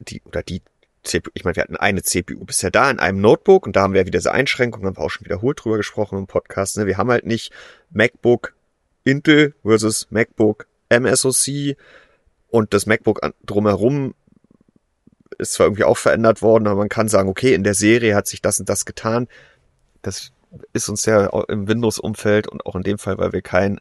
[0.00, 0.62] die oder die
[1.02, 3.94] CPU, ich meine, wir hatten eine CPU bisher da in einem Notebook und da haben
[3.94, 6.76] wir wieder diese Einschränkungen, haben wir auch schon wiederholt drüber gesprochen im Podcast.
[6.76, 6.86] Ne?
[6.86, 7.52] Wir haben halt nicht
[7.90, 8.54] MacBook
[9.04, 11.76] Intel versus MacBook MSOC
[12.48, 14.14] und das MacBook drumherum
[15.38, 18.26] ist zwar irgendwie auch verändert worden, aber man kann sagen, okay, in der Serie hat
[18.26, 19.26] sich das und das getan.
[20.02, 20.32] Das
[20.72, 23.80] ist uns ja im Windows-Umfeld und auch in dem Fall, weil wir kein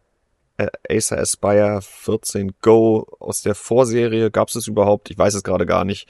[0.57, 5.09] äh, Acer Aspire 14 Go aus der Vorserie, gab es es überhaupt?
[5.09, 6.07] Ich weiß es gerade gar nicht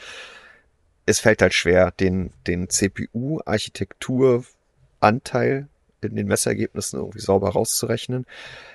[1.09, 5.67] es fällt halt schwer, den, den CPU-Architektur-Anteil
[6.01, 8.27] in den Messergebnissen irgendwie sauber rauszurechnen.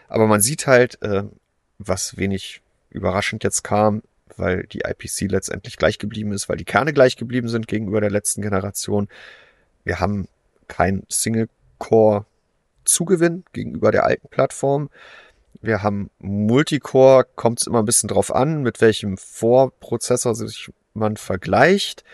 [0.08, 1.22] Aber man sieht halt, äh,
[1.78, 4.02] was wenig überraschend jetzt kam,
[4.36, 8.10] weil die IPC letztendlich gleich geblieben ist, weil die Kerne gleich geblieben sind gegenüber der
[8.10, 9.06] letzten Generation.
[9.84, 10.26] Wir haben
[10.66, 14.90] kein Single-Core-Zugewinn gegenüber der alten Plattform.
[15.62, 21.16] Wir haben Multicore, kommt es immer ein bisschen drauf an, mit welchem Vorprozessor sich man
[21.16, 22.04] vergleicht.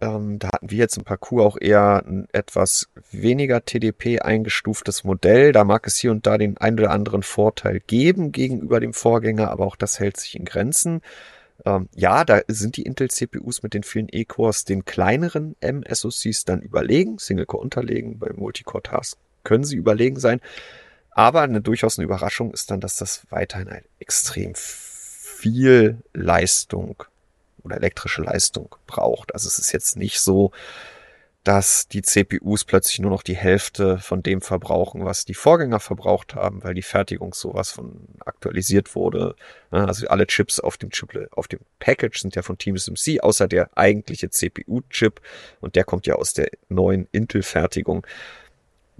[0.00, 5.52] Ähm, da hatten wir jetzt im Parcours auch eher ein etwas weniger TDP eingestuftes Modell.
[5.52, 9.50] Da mag es hier und da den ein oder anderen Vorteil geben gegenüber dem Vorgänger,
[9.50, 11.00] aber auch das hält sich in Grenzen.
[11.64, 17.18] Ähm, ja, da sind die Intel-CPUs mit den vielen E-Cores den kleineren M-SoCs dann überlegen,
[17.18, 20.40] Single-Core unterlegen, bei Multicore-Tasks können sie überlegen sein.
[21.10, 27.04] Aber eine durchaus eine Überraschung ist dann, dass das weiterhin ein extrem viel Leistung
[27.66, 29.34] oder elektrische Leistung braucht.
[29.34, 30.52] Also es ist jetzt nicht so,
[31.44, 36.34] dass die CPUs plötzlich nur noch die Hälfte von dem verbrauchen, was die Vorgänger verbraucht
[36.34, 39.36] haben, weil die Fertigung sowas von aktualisiert wurde.
[39.70, 43.70] Also alle Chips auf dem Chip, auf dem Package sind ja von TSMC, außer der
[43.78, 45.20] eigentliche CPU-Chip
[45.60, 48.04] und der kommt ja aus der neuen Intel-Fertigung.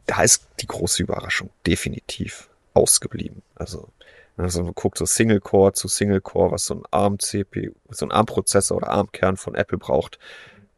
[0.07, 3.43] Da ist die große Überraschung definitiv ausgeblieben.
[3.57, 3.89] Also
[4.37, 8.07] also man guckt so Single Core zu Single Core, was so ein ARM CPU, so
[8.07, 10.19] ein ARM Prozessor oder ARM Kern von Apple braucht.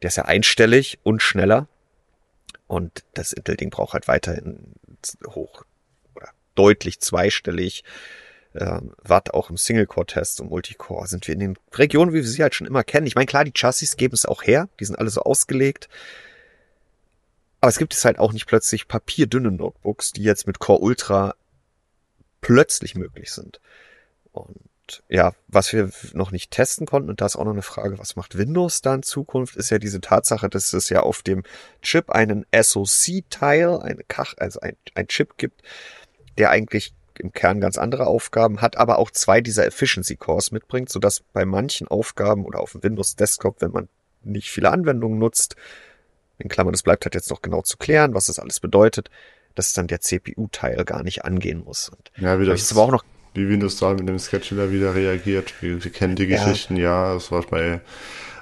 [0.03, 1.67] Der ist ja einstellig und schneller.
[2.69, 4.75] Und das Intel Ding braucht halt weiterhin
[5.27, 5.65] hoch
[6.15, 7.83] oder deutlich zweistellig.
[8.55, 12.19] Ähm, Watt auch im Single Core Test und Multicore sind wir in den Regionen, wie
[12.19, 13.07] wir sie halt schon immer kennen.
[13.07, 14.69] Ich meine, klar, die Chassis geben es auch her.
[14.79, 15.89] Die sind alle so ausgelegt.
[17.61, 21.35] Aber es gibt es halt auch nicht plötzlich papierdünne Notebooks, die jetzt mit Core Ultra
[22.41, 23.61] plötzlich möglich sind.
[24.33, 27.99] Und ja, was wir noch nicht testen konnten, und da ist auch noch eine Frage,
[27.99, 31.43] was macht Windows da in Zukunft, ist ja diese Tatsache, dass es ja auf dem
[31.83, 35.63] Chip einen SoC-Teil, eine Kach, also ein, ein Chip gibt,
[36.39, 40.89] der eigentlich im Kern ganz andere Aufgaben hat, aber auch zwei dieser Efficiency Cores mitbringt,
[40.89, 43.89] sodass bei manchen Aufgaben oder auf dem Windows Desktop, wenn man
[44.23, 45.57] nicht viele Anwendungen nutzt,
[46.39, 49.11] in Klammern, das bleibt halt jetzt noch genau zu klären, was das alles bedeutet,
[49.59, 51.89] dass dann der CPU-Teil gar nicht angehen muss.
[51.89, 55.53] Und ja, wie das, aber auch noch wie Windows da mit dem Scheduler wieder reagiert.
[55.61, 56.45] Wir, wir kennen die ja.
[56.45, 57.81] Geschichten, ja, das war bei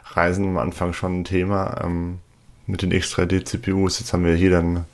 [0.04, 2.18] Reisen am Anfang schon ein Thema ähm,
[2.66, 4.00] mit den X3D-CPUs.
[4.00, 4.84] Jetzt haben wir hier dann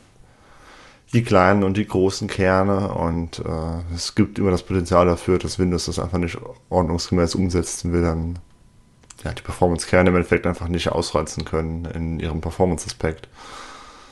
[1.12, 5.58] die kleinen und die großen Kerne und äh, es gibt immer das Potenzial dafür, dass
[5.58, 6.38] Windows das einfach nicht
[6.70, 8.38] ordnungsgemäß umsetzen will, dann
[9.22, 13.28] ja, die Performance-Kerne im Endeffekt einfach nicht ausreizen können in ihrem Performance-Aspekt.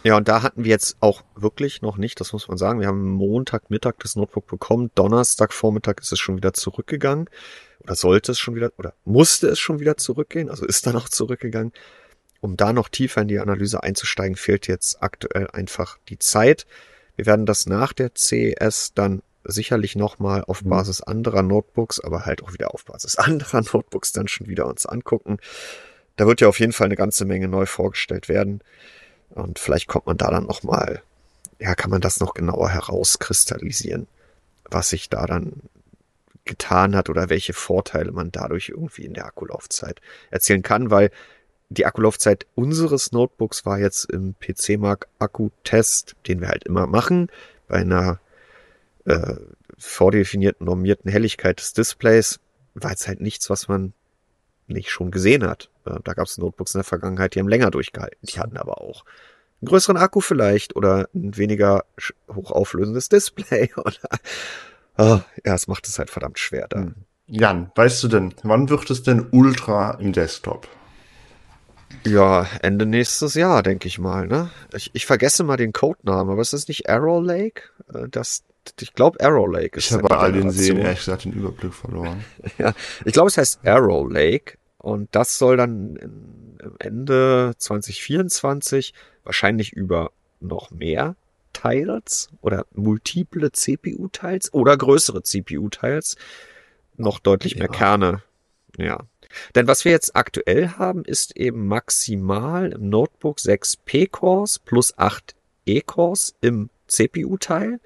[0.02, 2.80] Ja, und da hatten wir jetzt auch wirklich noch nicht, das muss man sagen.
[2.80, 4.90] Wir haben Montag Mittag das Notebook bekommen.
[4.94, 7.28] Donnerstag Vormittag ist es schon wieder zurückgegangen.
[7.80, 10.48] Oder sollte es schon wieder, oder musste es schon wieder zurückgehen.
[10.48, 11.72] Also ist dann auch zurückgegangen.
[12.40, 16.66] Um da noch tiefer in die Analyse einzusteigen, fehlt jetzt aktuell einfach die Zeit.
[17.16, 20.70] Wir werden das nach der CES dann sicherlich nochmal auf mhm.
[20.70, 24.86] Basis anderer Notebooks, aber halt auch wieder auf Basis anderer Notebooks dann schon wieder uns
[24.86, 25.38] angucken.
[26.16, 28.62] Da wird ja auf jeden Fall eine ganze Menge neu vorgestellt werden.
[29.30, 31.02] Und vielleicht kommt man da dann nochmal,
[31.58, 34.06] ja, kann man das noch genauer herauskristallisieren,
[34.70, 35.62] was sich da dann
[36.44, 41.10] getan hat oder welche Vorteile man dadurch irgendwie in der Akkulaufzeit erzielen kann, weil
[41.68, 47.30] die Akkulaufzeit unseres Notebooks war jetzt im PC-Mark Akku-Test, den wir halt immer machen,
[47.68, 48.18] bei einer
[49.04, 49.36] äh,
[49.78, 52.40] vordefinierten normierten Helligkeit des Displays
[52.74, 53.92] war jetzt halt nichts, was man
[54.66, 55.70] nicht schon gesehen hat.
[56.04, 58.18] Da gab es Notebooks in der Vergangenheit, die haben länger durchgehalten.
[58.22, 59.04] Die hatten aber auch
[59.60, 61.84] einen größeren Akku vielleicht oder ein weniger
[62.34, 64.18] hochauflösendes Display oder
[64.98, 66.80] oh, ja, es macht es halt verdammt schwer da.
[66.80, 66.94] Hm.
[67.26, 70.66] Jan, weißt du denn, wann wird es denn Ultra im Desktop?
[72.04, 74.26] Ja, Ende nächstes Jahr, denke ich mal.
[74.26, 74.50] Ne?
[74.74, 77.62] Ich, ich vergesse mal den Codenamen, aber ist das nicht Arrow Lake?
[77.92, 78.42] Äh, das,
[78.80, 81.74] ich glaube Arrow Lake ist Ich habe bei all den Serien ehrlich gesagt den Überblick
[81.74, 82.24] verloren.
[82.58, 82.72] ja,
[83.04, 85.98] ich glaube, es heißt Arrow Lake und das soll dann
[86.78, 91.16] Ende 2024 wahrscheinlich über noch mehr
[91.52, 96.16] Teils oder multiple CPU-Teils oder größere CPU-Teils
[96.96, 98.22] noch deutlich mehr Kerne.
[98.78, 99.00] Ja.
[99.54, 105.34] Denn was wir jetzt aktuell haben, ist eben maximal im Notebook 6 P-Cores plus 8
[105.66, 107.80] E-Cores im CPU-Teil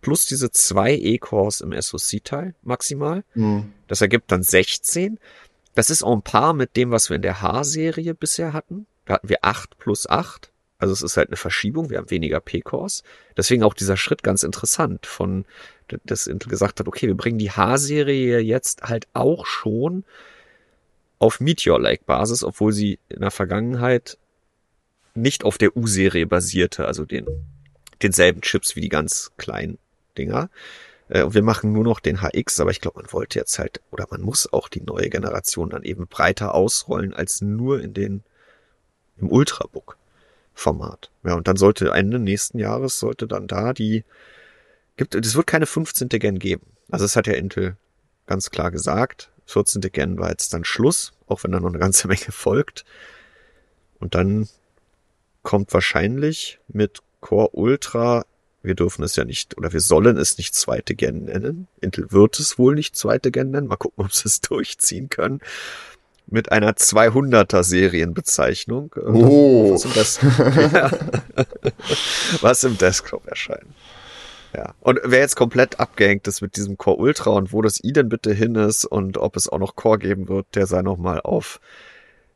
[0.00, 3.24] plus diese zwei E-Cores im SoC-Teil maximal.
[3.34, 3.72] Mhm.
[3.88, 5.18] Das ergibt dann 16.
[5.78, 8.88] Das ist en par mit dem, was wir in der H-Serie bisher hatten.
[9.04, 10.50] Da hatten wir 8 plus 8.
[10.76, 13.04] Also es ist halt eine Verschiebung, wir haben weniger P-Cores.
[13.36, 15.44] Deswegen auch dieser Schritt ganz interessant von,
[16.02, 20.02] dass Intel gesagt hat, okay, wir bringen die H-Serie jetzt halt auch schon
[21.20, 24.18] auf Meteor Lake Basis, obwohl sie in der Vergangenheit
[25.14, 27.24] nicht auf der U-Serie basierte, also den,
[28.02, 29.78] denselben Chips wie die ganz kleinen
[30.16, 30.50] Dinger.
[31.08, 33.80] Äh, und wir machen nur noch den HX, aber ich glaube, man wollte jetzt halt,
[33.90, 38.22] oder man muss auch die neue Generation dann eben breiter ausrollen als nur in den,
[39.18, 39.96] im Ultrabook.
[40.54, 41.12] Format.
[41.22, 44.04] Ja, und dann sollte Ende nächsten Jahres sollte dann da die
[44.96, 46.08] gibt es wird keine 15.
[46.08, 46.66] Gen geben.
[46.90, 47.76] Also es hat ja Intel
[48.26, 49.30] ganz klar gesagt.
[49.46, 49.80] 14.
[49.80, 52.84] Gen war jetzt dann Schluss, auch wenn da noch eine ganze Menge folgt.
[54.00, 54.48] Und dann
[55.42, 58.26] kommt wahrscheinlich mit Core Ultra,
[58.68, 61.66] wir dürfen es ja nicht, oder wir sollen es nicht zweite Gen nennen.
[61.80, 63.66] Intel wird es wohl nicht zweite Gen nennen.
[63.66, 65.40] Mal gucken, ob sie es durchziehen können
[66.30, 68.94] mit einer 200er Serienbezeichnung.
[68.96, 69.72] Äh, oh.
[69.72, 70.20] Was im, Des
[70.72, 70.90] ja.
[72.42, 73.66] was im Desktop erscheint.
[74.54, 74.74] Ja.
[74.80, 78.08] Und wer jetzt komplett abgehängt ist mit diesem Core Ultra und wo das i denn
[78.08, 81.60] bitte hin ist und ob es auch noch Core geben wird, der sei nochmal auf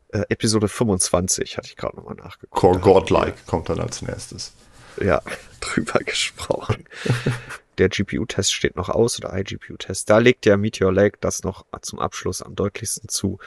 [0.09, 2.61] äh, Episode 25, hatte ich gerade nochmal nachgeguckt.
[2.61, 4.53] Core Godlike kommt dann als nächstes.
[5.00, 5.22] Ja,
[5.61, 6.85] drüber gesprochen.
[7.78, 10.09] der GPU-Test steht noch aus oder iGPU-Test.
[10.11, 13.38] Da legt ja Meteor Lake das noch zum Abschluss am deutlichsten zu.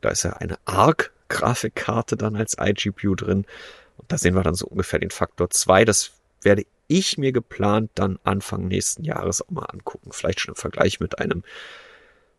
[0.00, 3.44] Da ist ja eine ARC-Grafikkarte dann als iGPU drin.
[3.96, 5.84] Und da sehen wir dann so ungefähr den Faktor 2.
[5.84, 6.12] Das
[6.42, 10.12] werde ich mir geplant dann Anfang nächsten Jahres auch mal angucken.
[10.12, 11.42] Vielleicht schon im Vergleich mit einem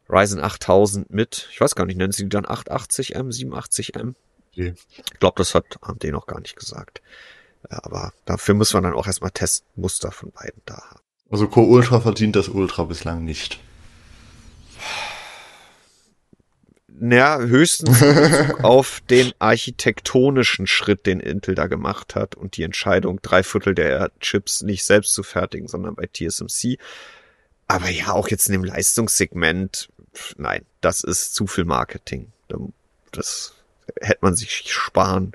[0.10, 4.13] Ryzen 8000 mit, ich weiß gar nicht, nennen sie die dann 880M, 87M?
[4.52, 4.73] Okay.
[4.89, 7.02] Ich glaube, das hat AMD noch gar nicht gesagt.
[7.69, 10.99] Aber dafür muss man dann auch erstmal Testmuster von beiden da haben.
[11.30, 13.60] Also Core Ultra verdient das Ultra bislang nicht.
[16.88, 18.04] Naja, höchstens
[18.63, 24.12] auf den architektonischen Schritt, den Intel da gemacht hat und die Entscheidung, drei Viertel der
[24.19, 26.78] Chips nicht selbst zu fertigen, sondern bei TSMC.
[27.67, 29.89] Aber ja, auch jetzt in dem Leistungssegment,
[30.38, 32.32] nein, das ist zu viel Marketing.
[33.12, 33.56] Das
[33.99, 35.34] hätte man sich sparen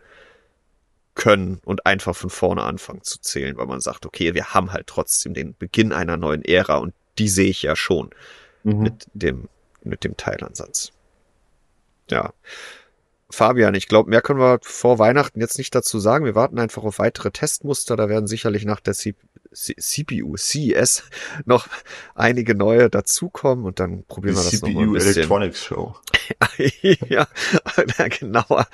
[1.19, 4.87] können und einfach von vorne anfangen zu zählen, weil man sagt, okay, wir haben halt
[4.87, 8.11] trotzdem den Beginn einer neuen Ära und die sehe ich ja schon
[8.63, 8.79] mhm.
[8.79, 9.49] mit dem,
[9.83, 10.93] mit dem Teilansatz
[12.11, 12.33] ja.
[13.31, 16.25] Fabian, ich glaube, mehr können wir vor Weihnachten jetzt nicht dazu sagen.
[16.25, 17.95] Wir warten einfach auf weitere Testmuster.
[17.95, 19.15] Da werden sicherlich nach der C
[19.53, 21.05] C CPU, CES
[21.45, 21.69] noch
[22.15, 25.13] einige neue dazukommen und dann probieren Die wir das nochmal ein bisschen.
[25.15, 25.97] Electronics Show.
[27.09, 27.27] ja,
[28.21, 28.67] genauer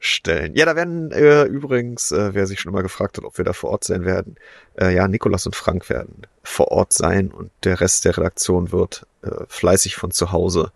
[0.00, 0.54] herausstellen.
[0.54, 3.52] Ja, da werden äh, übrigens, äh, wer sich schon immer gefragt hat, ob wir da
[3.52, 4.36] vor Ort sein werden,
[4.78, 9.06] äh, ja, Nikolas und Frank werden vor Ort sein und der Rest der Redaktion wird
[9.22, 10.72] äh, fleißig von zu Hause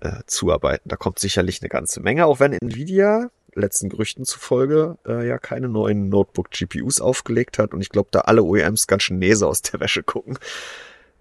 [0.00, 0.88] äh, zuarbeiten.
[0.88, 5.68] Da kommt sicherlich eine ganze Menge, auch wenn Nvidia letzten Gerüchten zufolge äh, ja keine
[5.68, 9.78] neuen Notebook-GPUs aufgelegt hat und ich glaube, da alle OEMs ganz schön Nese aus der
[9.80, 10.38] Wäsche gucken,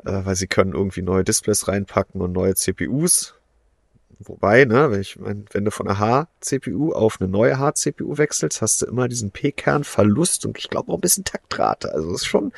[0.05, 3.35] äh, weil sie können irgendwie neue Displays reinpacken und neue CPUs.
[4.19, 8.81] Wobei, ne, wenn, ich wenn du von einer H-CPU auf eine neue H-CPU wechselst, hast
[8.81, 11.93] du immer diesen P-Kern-Verlust und ich glaube auch ein bisschen Taktrate.
[11.93, 12.51] Also das ist schon,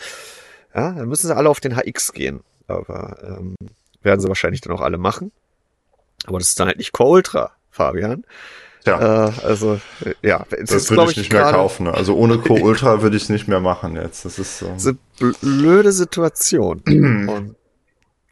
[0.73, 2.41] ja, dann müssen sie alle auf den HX gehen.
[2.67, 3.55] Aber ähm,
[4.01, 5.31] werden sie wahrscheinlich dann auch alle machen.
[6.25, 8.25] Aber das ist dann halt nicht Core Ultra, Fabian.
[8.85, 9.27] Ja.
[9.27, 9.79] Äh, also,
[10.21, 10.45] ja.
[10.49, 11.87] Das würde ich nicht mehr kaufen.
[11.87, 14.25] Also ohne Core Ultra würde ich es nicht mehr machen jetzt.
[14.25, 14.67] Das ist so.
[14.67, 16.79] Das ist eine blöde Situation.
[16.87, 17.55] Und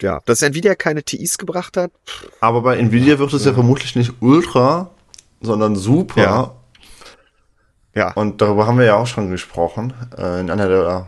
[0.01, 1.91] ja, dass Nvidia keine TIs gebracht hat.
[2.39, 4.89] Aber bei Nvidia wird es ja, ja vermutlich nicht Ultra,
[5.41, 6.21] sondern Super.
[6.21, 6.55] Ja.
[7.93, 8.13] ja.
[8.13, 11.07] Und darüber haben wir ja auch schon gesprochen, äh, in einer der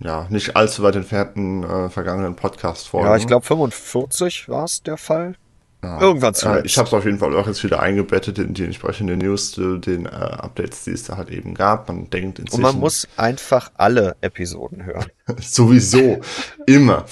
[0.00, 3.08] ja, nicht allzu weit entfernten äh, vergangenen Podcast-Folgen.
[3.08, 5.36] Ja, ich glaube 45 war es der Fall.
[5.82, 6.64] Ja, Irgendwann zuletzt.
[6.64, 9.52] Äh, ich habe es auf jeden Fall auch jetzt wieder eingebettet in die entsprechende News,
[9.52, 11.88] den äh, Updates, die es da halt eben gab.
[11.88, 12.64] Man denkt inzwischen.
[12.64, 15.06] Und man muss einfach alle Episoden hören.
[15.40, 16.20] Sowieso.
[16.66, 17.04] Immer.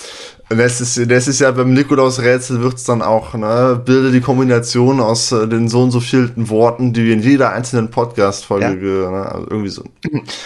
[0.48, 5.32] Das ist, das ist ja beim Nikolaus-Rätsel wird's dann auch, ne, bilde die Kombination aus
[5.32, 9.10] äh, den so und so vielen Worten, die in jeder einzelnen Podcast-Folge, ja.
[9.10, 9.84] ne, also irgendwie so.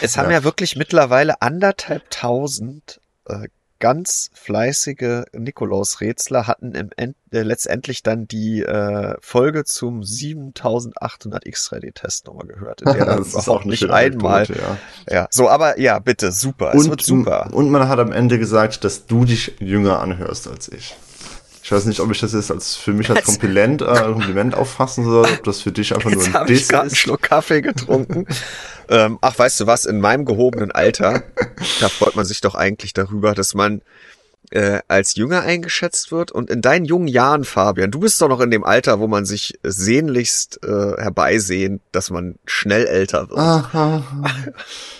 [0.01, 3.49] Es haben ja, ja wirklich mittlerweile anderthalb tausend äh,
[3.81, 12.27] ganz fleißige Nikolaus-Rätsler hatten im End, äh, letztendlich dann die äh, Folge zum 7800 X-Ready-Test
[12.27, 14.47] nochmal gehört, in der dann überhaupt nicht einmal.
[14.47, 15.15] Punkt, ja.
[15.15, 17.51] ja, so, aber ja, bitte, super, und, es wird super.
[17.53, 20.97] Und man hat am Ende gesagt, dass du dich jünger anhörst als ich.
[21.69, 25.05] Ich weiß nicht, ob ich das jetzt als für mich als Kompliment, äh, Kompliment auffassen
[25.05, 26.75] soll, ob das für dich einfach nur ein Diss ich ist.
[26.75, 28.25] einen Schluck Kaffee getrunken.
[28.89, 31.25] ähm, ach, weißt du was, in meinem gehobenen Alter,
[31.81, 33.83] da freut man sich doch eigentlich darüber, dass man
[34.51, 36.33] äh, als jünger eingeschätzt wird.
[36.33, 39.25] Und in deinen jungen Jahren, Fabian, du bist doch noch in dem Alter, wo man
[39.25, 43.39] sich sehnlichst äh, herbeisehnt, dass man schnell älter wird.
[43.39, 44.03] Aha.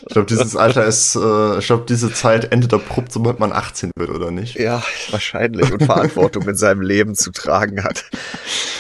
[0.07, 3.91] Ich glaube, dieses Alter ist, äh, ich glaube, diese Zeit endet abrupt, sobald man 18
[3.97, 4.59] wird, oder nicht?
[4.59, 5.73] Ja, wahrscheinlich.
[5.73, 8.05] Und Verantwortung in seinem Leben zu tragen hat.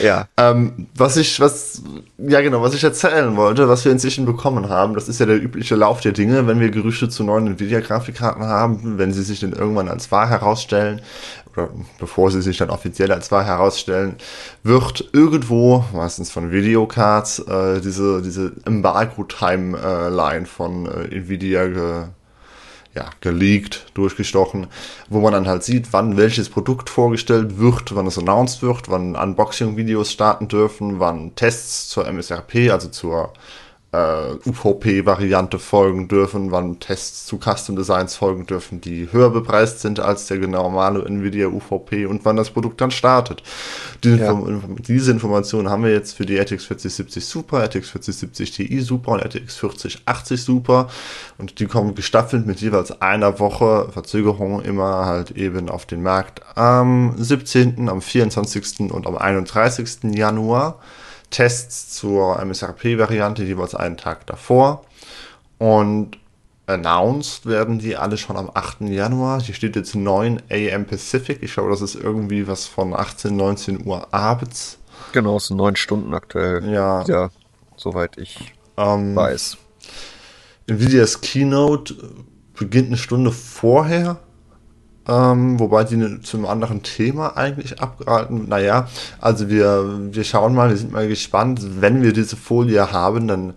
[0.00, 0.28] Ja.
[0.36, 1.82] Ähm, was ich, was,
[2.18, 5.42] ja genau, was ich erzählen wollte, was wir inzwischen bekommen haben, das ist ja der
[5.42, 9.52] übliche Lauf der Dinge, wenn wir Gerüchte zu neuen Nvidia-Grafikkarten haben, wenn sie sich dann
[9.52, 10.28] irgendwann als wahr
[10.58, 11.00] herausstellen,
[11.52, 14.16] oder bevor sie sich dann offiziell als wahr herausstellen,
[14.62, 22.04] wird irgendwo, meistens von Videocards, äh, diese, diese Embargo-Timeline von äh, Nvidia ge,
[22.94, 24.66] ja, geleakt, durchgestochen,
[25.08, 29.14] wo man dann halt sieht, wann welches Produkt vorgestellt wird, wann es announced wird, wann
[29.14, 33.32] Unboxing-Videos starten dürfen, wann Tests zur MSRP, also zur
[33.90, 39.98] äh, UVP-Variante folgen dürfen, wann Tests zu Custom Designs folgen dürfen, die höher bepreist sind
[39.98, 43.42] als der normale Nvidia UVP und wann das Produkt dann startet.
[44.04, 44.30] Diese, ja.
[44.32, 49.12] Inform diese Informationen haben wir jetzt für die RTX 4070 Super, RTX 4070 Ti Super
[49.12, 50.88] und RTX 4080 Super
[51.38, 56.42] und die kommen gestaffelt mit jeweils einer Woche Verzögerung immer halt eben auf den Markt
[56.56, 58.90] am 17., am 24.
[58.90, 60.14] und am 31.
[60.14, 60.78] Januar.
[61.30, 64.84] Tests zur MSRP-Variante jeweils einen Tag davor.
[65.58, 66.18] Und
[66.66, 68.82] announced werden die alle schon am 8.
[68.82, 69.40] Januar.
[69.40, 71.42] Hier steht jetzt 9 AM Pacific.
[71.42, 74.78] Ich glaube, das ist irgendwie was von 18, 19 Uhr abends.
[75.12, 76.70] Genau, es sind 9 Stunden aktuell.
[76.70, 77.02] Ja.
[77.04, 77.30] Ja,
[77.76, 79.56] soweit ich ähm, weiß.
[80.66, 81.94] Nvidias Keynote
[82.54, 84.18] beginnt eine Stunde vorher
[85.08, 88.48] ähm, wobei die ne, zum anderen Thema eigentlich abgeraten.
[88.48, 88.88] Naja,
[89.20, 91.60] also wir, wir schauen mal, wir sind mal gespannt.
[91.80, 93.54] Wenn wir diese Folie haben, dann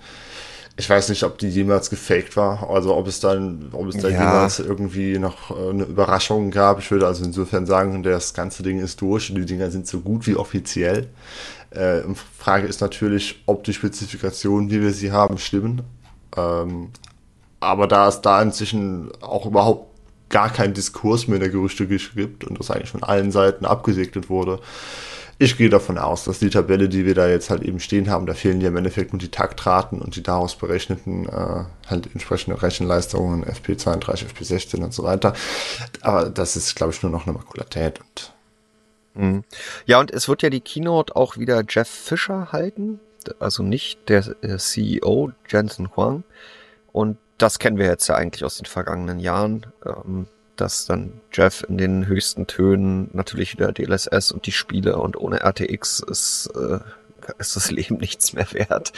[0.77, 4.07] ich weiß nicht, ob die jemals gefaked war, also ob es dann, ob es da
[4.07, 4.19] ja.
[4.19, 6.79] jemals irgendwie noch äh, eine Überraschung gab.
[6.79, 9.99] Ich würde also insofern sagen, das ganze Ding ist durch und die Dinger sind so
[9.99, 11.09] gut wie offiziell.
[11.71, 12.01] Äh,
[12.37, 15.83] Frage ist natürlich, ob die Spezifikationen, wie wir sie haben, stimmen.
[16.35, 16.89] Ähm,
[17.59, 19.90] aber da es da inzwischen auch überhaupt
[20.31, 24.29] gar keinen Diskurs mehr in der Gerüchteküche gibt und das eigentlich von allen Seiten abgesegnet
[24.29, 24.59] wurde.
[25.37, 28.27] Ich gehe davon aus, dass die Tabelle, die wir da jetzt halt eben stehen haben,
[28.27, 32.59] da fehlen ja im Endeffekt nur die Taktraten und die daraus berechneten äh, halt entsprechenden
[32.59, 35.33] Rechenleistungen, FP32, FP16 und so weiter.
[36.01, 38.33] Aber das ist, glaube ich, nur noch eine Makulatät und
[39.15, 39.43] mhm.
[39.87, 42.99] ja, und es wird ja die Keynote auch wieder Jeff Fischer halten,
[43.39, 44.23] also nicht der
[44.59, 46.23] CEO Jensen Huang.
[46.91, 51.63] Und das kennen wir jetzt ja eigentlich aus den vergangenen Jahren, ähm, dass dann Jeff
[51.67, 56.79] in den höchsten Tönen natürlich wieder DLSS und die Spiele und ohne RTX ist, äh,
[57.39, 58.91] ist das Leben nichts mehr wert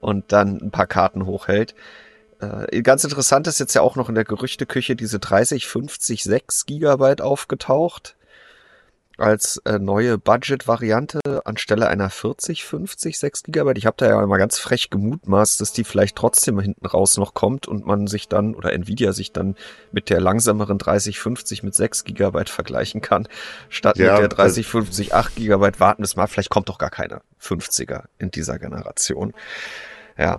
[0.00, 1.74] und dann ein paar Karten hochhält.
[2.40, 6.66] Äh, ganz interessant ist jetzt ja auch noch in der Gerüchteküche diese 30, 50, 6
[6.66, 8.16] Gigabyte aufgetaucht
[9.22, 13.72] als äh, neue Budget-Variante anstelle einer 40, 50, 6 GB.
[13.76, 17.32] Ich habe da ja mal ganz frech gemutmaßt, dass die vielleicht trotzdem hinten raus noch
[17.32, 19.54] kommt und man sich dann oder Nvidia sich dann
[19.92, 23.28] mit der langsameren 30, 50 mit 6 GB vergleichen kann,
[23.68, 26.90] statt ja, mit der 30, 50, 8 GB warten bis mal, vielleicht kommt doch gar
[26.90, 29.32] keine 50er in dieser Generation.
[30.22, 30.38] Ja.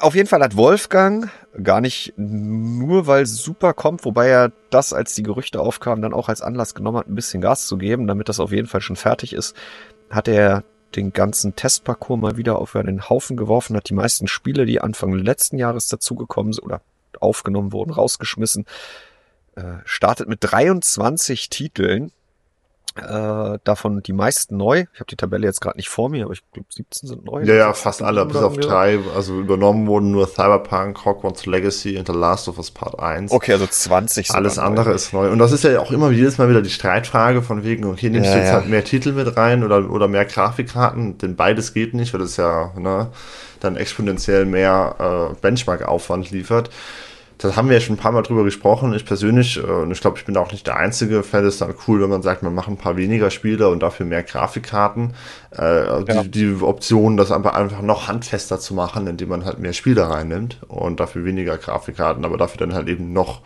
[0.00, 1.30] Auf jeden Fall hat Wolfgang
[1.62, 6.28] gar nicht nur, weil super kommt, wobei er das, als die Gerüchte aufkamen, dann auch
[6.28, 8.96] als Anlass genommen hat, ein bisschen Gas zu geben, damit das auf jeden Fall schon
[8.96, 9.56] fertig ist,
[10.10, 10.62] hat er
[10.94, 15.14] den ganzen Testparcours mal wieder auf den Haufen geworfen, hat die meisten Spiele, die Anfang
[15.14, 16.82] letzten Jahres dazugekommen sind oder
[17.18, 18.66] aufgenommen wurden, rausgeschmissen,
[19.56, 22.12] äh, startet mit 23 Titeln
[22.96, 24.84] Äh, davon die meisten neu.
[24.92, 27.42] Ich habe die Tabelle jetzt gerade nicht vor mir, aber ich glaube 17 sind neu.
[27.42, 29.00] Ja, ja, fast alle, bis auf drei.
[29.16, 33.32] Also übernommen wurden nur Cyberpunk, Hogwarts Legacy und The Last of Us Part 1.
[33.32, 34.94] Okay, also 20 sind Alles andere neu.
[34.94, 35.28] ist neu.
[35.28, 38.28] Und das ist ja auch immer jedes Mal wieder die Streitfrage von wegen, okay, nimmst
[38.28, 38.54] ja, du jetzt ja.
[38.54, 41.18] halt mehr Titel mit rein oder, oder mehr Grafikkarten?
[41.18, 43.08] Denn beides geht nicht, weil das ja ne,
[43.58, 46.70] dann exponentiell mehr äh, Benchmark-Aufwand liefert
[47.38, 48.94] das haben wir ja schon ein paar Mal drüber gesprochen.
[48.94, 51.74] Ich persönlich, äh, und ich glaube, ich bin auch nicht der Einzige, fände es dann
[51.86, 55.14] cool, wenn man sagt, man macht ein paar weniger Spiele und dafür mehr Grafikkarten.
[55.56, 56.22] Äh, ja.
[56.22, 60.08] die, die Option, das einfach, einfach noch handfester zu machen, indem man halt mehr Spiele
[60.08, 63.40] reinnimmt und dafür weniger Grafikkarten, aber dafür dann halt eben noch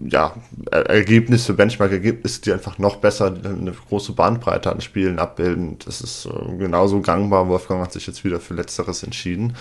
[0.00, 0.34] ja,
[0.72, 5.78] Ergebnisse, Benchmark-Ergebnisse, die einfach noch besser eine große Bandbreite an Spielen abbilden.
[5.84, 7.48] Das ist äh, genauso gangbar.
[7.48, 9.54] Wolfgang hat sich jetzt wieder für Letzteres entschieden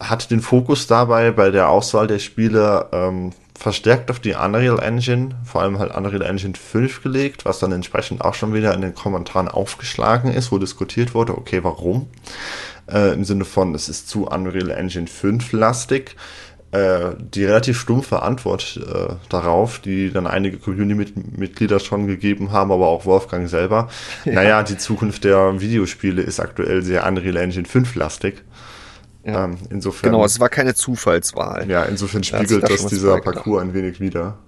[0.00, 5.30] hat den Fokus dabei bei der Auswahl der Spiele ähm, verstärkt auf die Unreal Engine,
[5.44, 8.94] vor allem halt Unreal Engine 5 gelegt, was dann entsprechend auch schon wieder in den
[8.94, 12.08] Kommentaren aufgeschlagen ist, wo diskutiert wurde, okay, warum?
[12.90, 16.16] Äh, Im Sinne von, es ist zu Unreal Engine 5 lastig.
[16.72, 22.88] Äh, die relativ stumpfe Antwort äh, darauf, die dann einige Community-Mitglieder schon gegeben haben, aber
[22.88, 23.88] auch Wolfgang selber.
[24.24, 24.32] Ja.
[24.32, 28.42] Naja, die Zukunft der Videospiele ist aktuell sehr Unreal Engine 5 lastig.
[29.26, 29.44] Ja.
[29.44, 30.12] Ähm, insofern.
[30.12, 31.68] Genau, es war keine Zufallswahl.
[31.68, 34.38] Ja, insofern spiegelt da das dieser Parcours ein wenig wieder.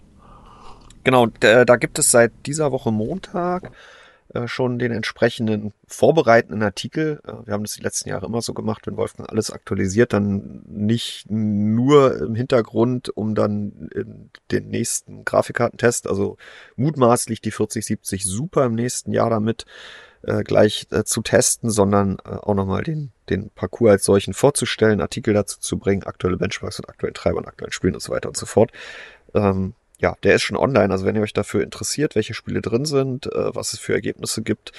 [1.03, 3.73] Genau, da, da gibt es seit dieser Woche Montag
[4.35, 7.21] äh, schon den entsprechenden vorbereitenden Artikel.
[7.27, 10.63] Äh, wir haben das die letzten Jahre immer so gemacht, wenn Wolfgang alles aktualisiert, dann
[10.69, 13.89] nicht nur im Hintergrund, um dann
[14.53, 16.37] den nächsten Grafikkartentest, also
[16.77, 19.65] mutmaßlich die 4070 Super im nächsten Jahr damit
[20.23, 25.01] äh, gleich äh, zu testen, sondern äh, auch nochmal den, den Parcours als solchen vorzustellen,
[25.01, 28.29] Artikel dazu zu bringen, aktuelle Benchmarks und aktuellen Treiber und aktuellen Spielen und so weiter
[28.29, 28.73] und so fort.
[29.35, 30.93] Ähm, ja, der ist schon online.
[30.93, 34.43] Also wenn ihr euch dafür interessiert, welche Spiele drin sind, äh, was es für Ergebnisse
[34.43, 34.73] gibt.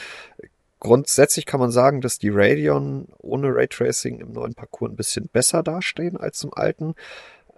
[0.80, 5.62] Grundsätzlich kann man sagen, dass die Radeon ohne Raytracing im neuen Parcours ein bisschen besser
[5.62, 6.96] dastehen als im alten.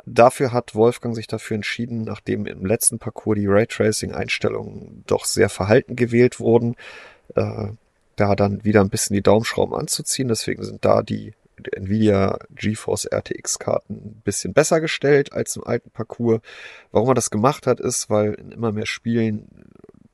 [0.08, 5.96] Dafür hat Wolfgang sich dafür entschieden, nachdem im letzten Parcours die Raytracing-Einstellungen doch sehr verhalten
[5.96, 6.76] gewählt wurden,
[7.36, 7.70] äh,
[8.16, 10.28] da dann wieder ein bisschen die Daumenschrauben anzuziehen.
[10.28, 11.34] Deswegen sind da die
[11.74, 16.42] Nvidia GeForce RTX Karten ein bisschen besser gestellt als im alten Parcours.
[16.92, 19.48] Warum er das gemacht hat, ist, weil in immer mehr Spielen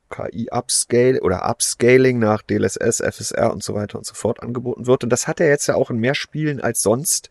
[0.10, 5.04] KI Upscale oder Upscaling nach DLSS, FSR und so weiter und so fort angeboten wird.
[5.04, 7.30] Und das hat er jetzt ja auch in mehr Spielen als sonst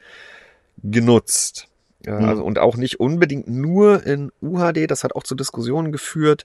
[0.83, 1.69] genutzt.
[2.05, 2.29] Ja, mhm.
[2.29, 6.45] also, und auch nicht unbedingt nur in UHD, das hat auch zu Diskussionen geführt.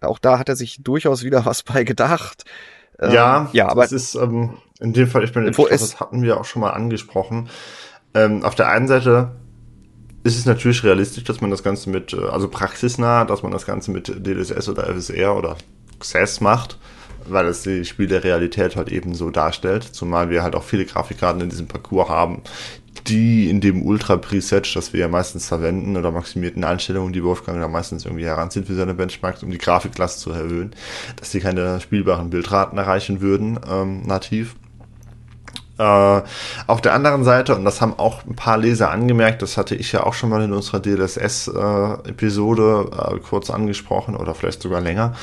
[0.00, 2.44] Auch da hat er sich durchaus wieder was bei gedacht.
[3.00, 6.00] Ja, ähm, ja, aber das ist ähm, in dem Fall, ich bin, ich glaub, das
[6.00, 7.48] hatten wir auch schon mal angesprochen.
[8.14, 9.32] Ähm, auf der einen Seite
[10.24, 13.66] ist es natürlich realistisch, dass man das Ganze mit, äh, also praxisnah, dass man das
[13.66, 15.56] Ganze mit DLSS oder FSR oder
[15.98, 16.78] XS macht,
[17.26, 21.48] weil es die Spielrealität halt eben so darstellt, zumal wir halt auch viele Grafikkarten in
[21.48, 22.42] diesem Parcours haben,
[23.06, 27.68] die in dem Ultra-Preset, das wir ja meistens verwenden, oder maximierten Einstellungen, die Wolfgang da
[27.68, 30.74] meistens irgendwie heranzieht für seine Benchmarks, um die Grafikklasse zu erhöhen,
[31.16, 34.54] dass die keine spielbaren Bildraten erreichen würden, ähm, nativ.
[35.78, 36.22] Äh,
[36.66, 39.90] auf der anderen Seite, und das haben auch ein paar Leser angemerkt, das hatte ich
[39.92, 45.14] ja auch schon mal in unserer DLSS-Episode äh, äh, kurz angesprochen oder vielleicht sogar länger,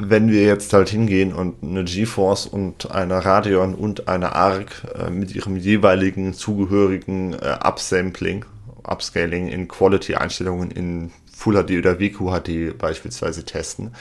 [0.00, 5.10] wenn wir jetzt halt hingehen und eine GeForce und eine Radeon und eine ARC äh,
[5.10, 8.44] mit ihrem jeweiligen zugehörigen äh, Upsampling,
[8.82, 13.92] Upscaling in Quality-Einstellungen in Full HD oder WQHD beispielsweise testen,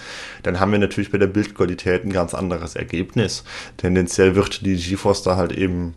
[0.44, 3.44] dann haben wir natürlich bei der Bildqualität ein ganz anderes Ergebnis.
[3.78, 5.96] Tendenziell wird die GeForce da halt eben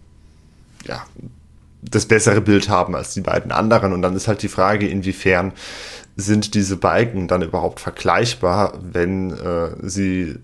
[0.86, 1.04] ja,
[1.82, 3.92] das bessere Bild haben als die beiden anderen.
[3.92, 5.52] Und dann ist halt die Frage, inwiefern
[6.16, 10.38] sind diese Balken dann überhaupt vergleichbar, wenn äh, sie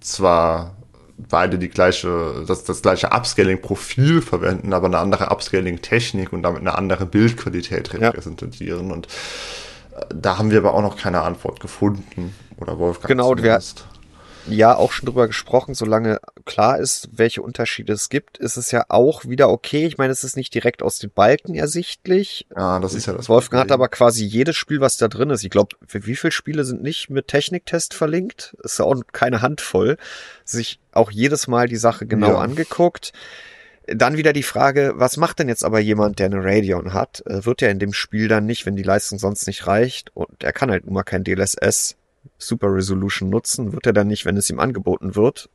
[0.00, 0.76] zwar
[1.28, 6.76] beide die gleiche, das, das gleiche Upscaling-Profil verwenden, aber eine andere Upscaling-Technik und damit eine
[6.76, 8.88] andere Bildqualität repräsentieren.
[8.88, 8.94] Ja.
[8.94, 12.34] Und äh, da haben wir aber auch noch keine Antwort gefunden.
[12.58, 13.86] Oder Wolfgang genau, zumindest
[14.52, 18.84] ja auch schon drüber gesprochen, solange klar ist, welche Unterschiede es gibt, ist es ja
[18.88, 19.86] auch wieder okay.
[19.86, 22.46] Ich meine, es ist nicht direkt aus den Balken ersichtlich.
[22.56, 23.28] Ja, das ist ja das.
[23.28, 25.44] Wolfgang hat aber quasi jedes Spiel, was da drin ist.
[25.44, 28.56] Ich glaube, für wie viele Spiele sind nicht mit Techniktest verlinkt?
[28.62, 29.96] Ist ja auch keine Handvoll.
[30.44, 32.38] Sich auch jedes Mal die Sache genau ja.
[32.38, 33.12] angeguckt.
[33.86, 37.24] Dann wieder die Frage, was macht denn jetzt aber jemand, der eine Radeon hat?
[37.26, 40.44] Äh, wird er in dem Spiel dann nicht, wenn die Leistung sonst nicht reicht und
[40.44, 41.96] er kann halt immer kein DLSS
[42.38, 45.48] Super Resolution nutzen, wird er dann nicht, wenn es ihm angeboten wird.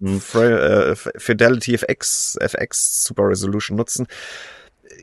[0.00, 0.20] Hm.
[0.34, 4.06] Äh, Fidelity FX, FX Super Resolution nutzen.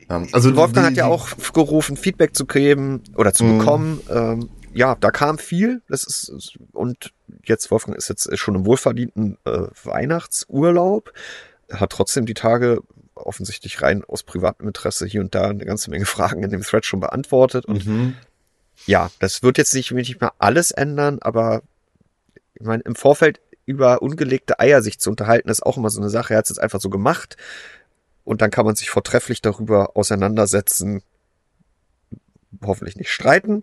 [0.08, 3.58] Also Wolfgang die, hat ja auch gerufen, Feedback zu geben oder zu mh.
[3.58, 4.00] bekommen.
[4.10, 5.82] Ähm, ja, da kam viel.
[5.88, 7.12] Das ist und
[7.44, 11.12] jetzt, Wolfgang ist jetzt schon im wohlverdienten äh, Weihnachtsurlaub,
[11.70, 12.80] hat trotzdem die Tage
[13.14, 16.84] offensichtlich rein aus privatem Interesse hier und da eine ganze Menge Fragen in dem Thread
[16.84, 17.64] schon beantwortet.
[17.66, 18.16] Und mhm.
[18.86, 21.62] Ja, das wird jetzt nicht, nicht mehr alles ändern, aber
[22.54, 26.08] ich meine, im Vorfeld über ungelegte Eier sich zu unterhalten, ist auch immer so eine
[26.10, 26.34] Sache.
[26.34, 27.36] Er hat es jetzt einfach so gemacht
[28.24, 31.02] und dann kann man sich vortrefflich darüber auseinandersetzen,
[32.64, 33.62] hoffentlich nicht streiten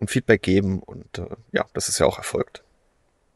[0.00, 2.62] und Feedback geben und äh, ja, das ist ja auch erfolgt.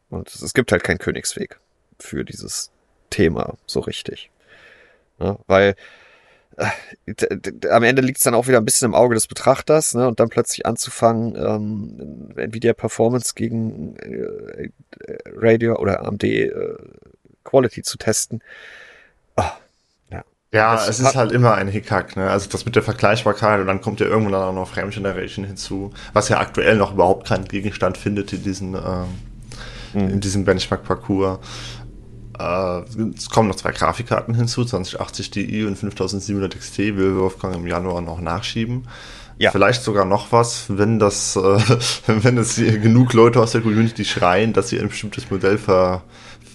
[0.09, 1.59] Und es, es gibt halt keinen Königsweg
[1.99, 2.71] für dieses
[3.09, 4.31] Thema so richtig.
[5.19, 5.75] Ja, weil
[7.69, 10.07] am Ende liegt es dann auch wieder ein bisschen im Auge des Betrachters, ne?
[10.07, 14.69] Und dann plötzlich anzufangen, ähm, Nvidia Performance gegen äh,
[15.35, 16.51] Radio oder AMD äh,
[17.43, 18.41] Quality zu testen.
[19.37, 19.43] Oh,
[20.11, 22.29] ja, ja es ist halt immer ein Hickhack, ne?
[22.29, 25.45] Also das mit der Vergleichbarkeit und dann kommt ja irgendwann dann auch noch Frame Generation
[25.45, 29.07] hinzu, was ja aktuell noch überhaupt keinen Gegenstand findet in diesen ähm,
[29.93, 30.09] mhm.
[30.09, 31.39] in diesem Benchmark-Parcours.
[32.37, 32.81] Äh,
[33.15, 38.01] es kommen noch zwei Grafikkarten hinzu, 2080 Di und 5700 XT will Wolfgang im Januar
[38.01, 38.87] noch nachschieben.
[39.37, 39.51] Ja.
[39.51, 41.39] Vielleicht sogar noch was, wenn das, äh,
[42.07, 46.03] wenn es genug Leute aus der Community schreien, dass sie ein bestimmtes Modell ver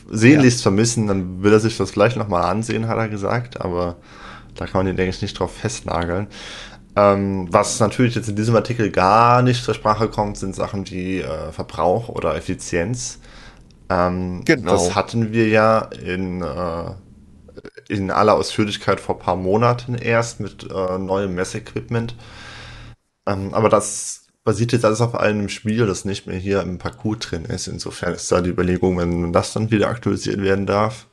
[0.08, 0.62] sehnlichst ja.
[0.64, 3.96] vermissen, dann will er sich das gleich nochmal ansehen, hat er gesagt, aber
[4.54, 6.28] da kann man ihn, denke ich, nicht drauf festnageln.
[6.94, 11.20] Ähm, was natürlich jetzt in diesem Artikel gar nicht zur Sprache kommt, sind Sachen wie
[11.20, 13.18] äh, Verbrauch oder Effizienz.
[13.88, 14.72] Ähm, genau.
[14.72, 16.90] Das hatten wir ja in, äh,
[17.88, 22.16] in aller Ausführlichkeit vor paar Monaten erst mit äh, neuem Messequipment.
[23.26, 27.18] Ähm, aber das basiert jetzt alles auf einem Spiel, das nicht mehr hier im Parcours
[27.18, 27.66] drin ist.
[27.66, 31.06] Insofern ist da die Überlegung, wenn das dann wieder aktualisiert werden darf.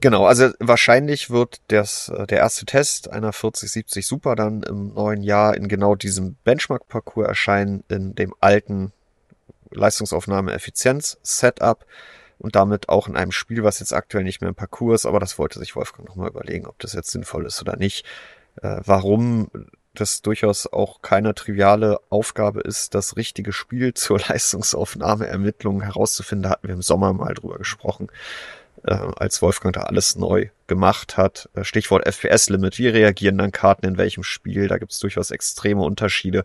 [0.00, 5.22] Genau, also wahrscheinlich wird das, äh, der erste Test einer 4070 Super dann im neuen
[5.22, 8.92] Jahr in genau diesem Benchmark-Parcours erscheinen, in dem alten
[9.74, 11.84] Leistungsaufnahme, Effizienz, Setup
[12.38, 15.20] und damit auch in einem Spiel, was jetzt aktuell nicht mehr im Parcours ist, aber
[15.20, 18.04] das wollte sich Wolfgang nochmal überlegen, ob das jetzt sinnvoll ist oder nicht.
[18.62, 19.50] Äh, warum
[19.94, 26.68] das durchaus auch keine triviale Aufgabe ist, das richtige Spiel zur Leistungsaufnahme, Ermittlung herauszufinden, hatten
[26.68, 28.08] wir im Sommer mal drüber gesprochen,
[28.84, 31.48] äh, als Wolfgang da alles neu gemacht hat.
[31.54, 34.68] Äh, Stichwort FPS-Limit, wie reagieren dann Karten in welchem Spiel?
[34.68, 36.44] Da gibt es durchaus extreme Unterschiede.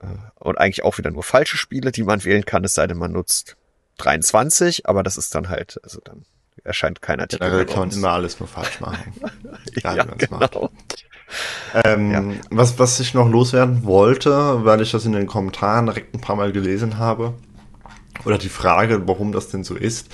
[0.00, 2.98] Äh, und eigentlich auch wieder nur falsche Spiele, die man wählen kann, es sei denn,
[2.98, 3.56] man nutzt
[3.98, 6.24] 23, aber das ist dann halt, also dann
[6.64, 7.46] erscheint keiner Artikel.
[7.46, 9.12] Generell kann man immer alles nur falsch machen.
[9.82, 10.70] ja, genau.
[11.84, 12.24] Ähm, ja.
[12.50, 16.36] was, was ich noch loswerden wollte, weil ich das in den Kommentaren direkt ein paar
[16.36, 17.34] Mal gelesen habe,
[18.24, 20.08] oder die Frage, warum das denn so ist,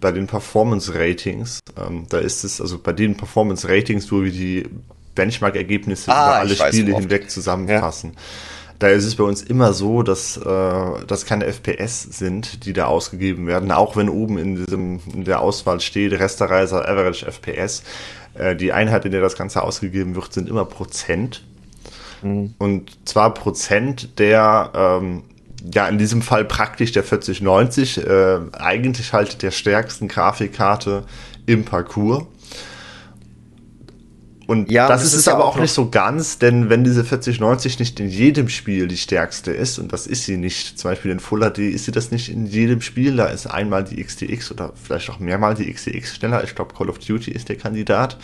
[0.00, 4.30] bei den Performance Ratings, ähm, da ist es, also bei den Performance Ratings, wo wir
[4.30, 4.68] die
[5.14, 8.12] Benchmark-Ergebnisse ah, über alle Spiele hinweg zusammenfassen.
[8.14, 8.20] Ja
[8.78, 12.86] da ist es bei uns immer so, dass äh, das keine FPS sind, die da
[12.86, 17.82] ausgegeben werden, auch wenn oben in diesem in der Auswahl steht Resterizer Average FPS.
[18.34, 21.44] Äh, die Einheit, in der das Ganze ausgegeben wird, sind immer Prozent.
[22.22, 22.54] Mhm.
[22.58, 25.22] Und zwar Prozent der ähm,
[25.74, 31.04] ja, in diesem Fall praktisch der 4090, äh, eigentlich halt der stärksten Grafikkarte
[31.46, 32.24] im Parcours.
[34.48, 37.80] Und ja, das, das, ist es aber auch nicht so ganz, denn wenn diese 4090
[37.80, 41.20] nicht in jedem Spiel die stärkste ist, und das ist sie nicht, zum Beispiel in
[41.20, 44.72] Full HD ist sie das nicht in jedem Spiel, da ist einmal die XTX oder
[44.82, 48.16] vielleicht auch mehrmal die XTX schneller, ich glaube Call of Duty ist der Kandidat,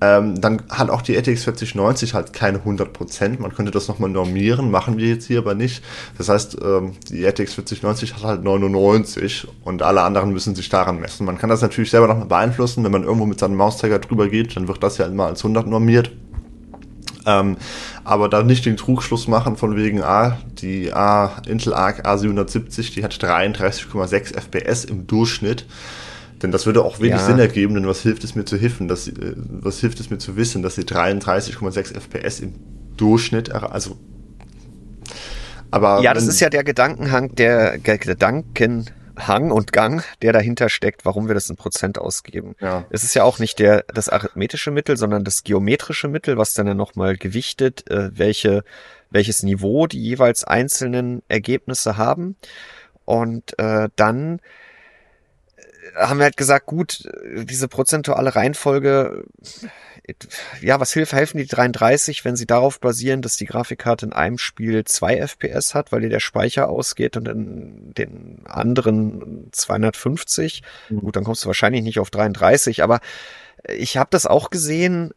[0.00, 3.40] ähm, dann hat auch die RTX 4090 halt keine 100%.
[3.40, 5.84] Man könnte das nochmal normieren, machen wir jetzt hier aber nicht.
[6.16, 11.00] Das heißt, ähm, die RTX 4090 hat halt 99 und alle anderen müssen sich daran
[11.00, 11.26] messen.
[11.26, 12.82] Man kann das natürlich selber nochmal beeinflussen.
[12.82, 15.66] Wenn man irgendwo mit seinem Mauszeiger drüber geht, dann wird das ja immer als 100
[15.66, 16.10] normiert.
[17.26, 17.58] Ähm,
[18.04, 23.04] aber da nicht den Trugschluss machen von wegen, ah, die A, Intel Arc A770, die
[23.04, 25.66] hat 33,6 FPS im Durchschnitt.
[26.42, 27.26] Denn das würde auch wenig ja.
[27.26, 30.18] Sinn ergeben, denn was hilft es mir zu hiffen, dass äh, was hilft es mir
[30.18, 32.54] zu wissen, dass sie 33,6 FPS im
[32.96, 33.98] Durchschnitt, also
[35.70, 41.28] aber ja, das ist ja der Gedankenhang, der Gedankenhang und Gang, der dahinter steckt, warum
[41.28, 42.56] wir das in Prozent ausgeben.
[42.60, 42.84] Ja.
[42.90, 46.66] Es ist ja auch nicht der das arithmetische Mittel, sondern das geometrische Mittel, was dann
[46.66, 48.64] ja nochmal gewichtet, äh, welche
[49.10, 52.36] welches Niveau die jeweils einzelnen Ergebnisse haben.
[53.04, 54.40] Und äh, dann
[55.94, 57.08] haben wir halt gesagt, gut,
[57.44, 59.24] diese prozentuale Reihenfolge,
[60.60, 64.38] ja, was hilft, helfen die 33, wenn sie darauf basieren, dass die Grafikkarte in einem
[64.38, 70.62] Spiel zwei FPS hat, weil dir der Speicher ausgeht und in den anderen 250.
[70.88, 71.00] Mhm.
[71.00, 73.00] Gut, dann kommst du wahrscheinlich nicht auf 33, aber
[73.68, 75.12] ich habe das auch gesehen.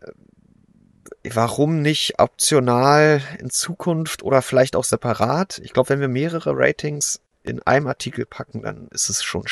[1.26, 5.62] Warum nicht optional in Zukunft oder vielleicht auch separat?
[5.64, 9.44] Ich glaube, wenn wir mehrere Ratings in einem Artikel packen, dann ist es schon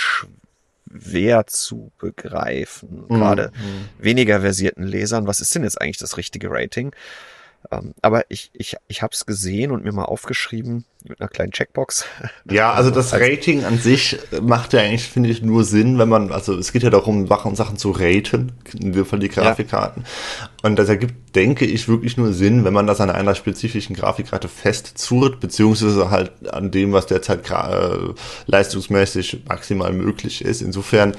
[1.00, 3.06] schwer zu begreifen.
[3.08, 3.16] Mhm.
[3.16, 4.04] Gerade mhm.
[4.04, 6.94] weniger versierten Lesern, was ist denn jetzt eigentlich das richtige Rating?
[7.70, 11.52] Ähm, aber ich, ich, ich habe es gesehen und mir mal aufgeschrieben mit einer kleinen
[11.52, 12.06] Checkbox.
[12.50, 16.32] Ja, also das Rating an sich macht ja eigentlich, finde ich, nur Sinn, wenn man,
[16.32, 20.04] also es geht ja darum, Sachen zu raten, in dem Fall die Grafikkarten.
[20.04, 20.50] Ja.
[20.64, 24.48] Und das ergibt, denke ich, wirklich nur Sinn, wenn man das an einer spezifischen Grafikkarte
[24.48, 28.14] festzurrt, beziehungsweise halt an dem, was derzeit äh,
[28.48, 30.62] leistungsmäßig maximal möglich ist.
[30.62, 31.14] Insofern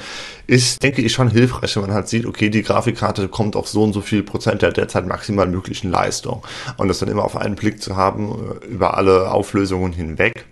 [0.46, 3.82] ist, denke ich, schon hilfreich, wenn man halt sieht, okay, die Grafikkarte kommt auf so
[3.82, 6.44] und so viel Prozent der derzeit maximal möglichen Leistung.
[6.76, 10.44] Und das dann immer auf einen Blick zu haben, äh, über alle Auflösungen hinweg.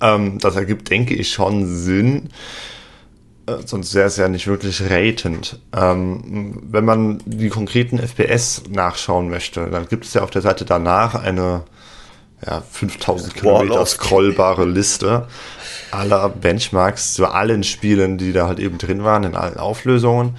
[0.00, 2.30] Ähm, das ergibt, denke ich, schon Sinn
[3.64, 5.60] sonst wäre es ja nicht wirklich ratend.
[5.76, 10.64] Ähm, wenn man die konkreten FPS nachschauen möchte, dann gibt es ja auf der Seite
[10.64, 11.62] danach eine
[12.46, 15.26] ja, 5000 Kilometer scrollbare Liste
[15.90, 20.36] aller Benchmarks zu allen Spielen, die da halt eben drin waren, in allen Auflösungen.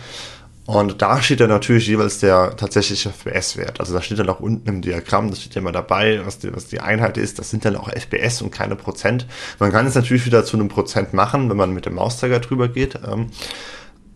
[0.70, 3.80] Und da steht dann natürlich jeweils der tatsächliche FPS-Wert.
[3.80, 6.56] Also da steht dann auch unten im Diagramm, das steht ja immer dabei, was die,
[6.56, 7.40] was die Einheit ist.
[7.40, 9.26] Das sind dann auch FPS und keine Prozent.
[9.58, 12.68] Man kann es natürlich wieder zu einem Prozent machen, wenn man mit dem Mauszeiger drüber
[12.68, 13.00] geht.
[13.04, 13.32] Ähm,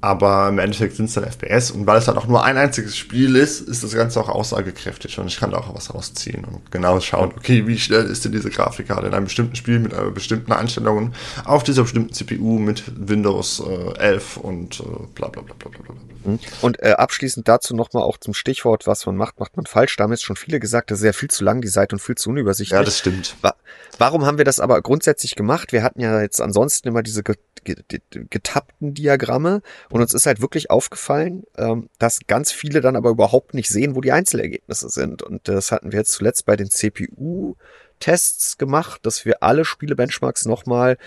[0.03, 2.97] aber im Endeffekt sind es dann FPS und weil es dann auch nur ein einziges
[2.97, 6.69] Spiel ist, ist das Ganze auch aussagekräftig und ich kann da auch was rausziehen und
[6.73, 10.11] genau schauen, okay, wie schnell ist denn diese Grafikkarte in einem bestimmten Spiel mit einer
[10.11, 11.13] bestimmten Einstellung
[11.45, 14.83] auf dieser bestimmten CPU mit Windows äh, 11 und äh,
[15.15, 15.95] bla bla bla bla bla bla.
[16.25, 16.39] Mhm.
[16.61, 19.95] Und äh, abschließend dazu nochmal auch zum Stichwort, was man macht, macht man falsch.
[19.95, 21.99] Da haben jetzt schon viele gesagt, das ist ja viel zu lang, die Seite und
[21.99, 22.77] viel zu unübersichtlich.
[22.77, 23.37] Ja, das stimmt.
[23.41, 23.53] Wa
[23.97, 25.71] warum haben wir das aber grundsätzlich gemacht?
[25.71, 27.23] Wir hatten ja jetzt ansonsten immer diese
[27.63, 29.61] getappten Diagramme
[29.93, 33.95] und uns ist halt wirklich aufgefallen, ähm, dass ganz viele dann aber überhaupt nicht sehen,
[33.95, 35.21] wo die Einzelergebnisse sind.
[35.21, 40.97] Und das hatten wir jetzt zuletzt bei den CPU-Tests gemacht, dass wir alle Spiele-Benchmarks nochmal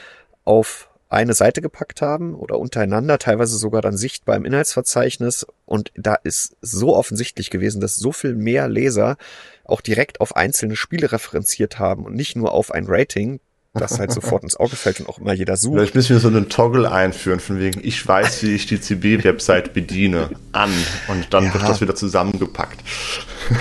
[0.44, 5.44] auf eine Seite gepackt haben oder untereinander, teilweise sogar dann sichtbar im Inhaltsverzeichnis.
[5.64, 9.16] Und da ist so offensichtlich gewesen, dass so viel mehr Leser
[9.64, 13.40] auch direkt auf einzelne Spiele referenziert haben und nicht nur auf ein Rating,
[13.76, 15.74] das halt sofort ins Auge fällt und auch immer jeder sucht.
[15.76, 19.72] Vielleicht müssen wir so einen Toggle einführen, von wegen, ich weiß, wie ich die CB-Website
[19.72, 20.70] bediene, an.
[21.08, 21.54] Und dann ja.
[21.54, 22.80] wird das wieder zusammengepackt.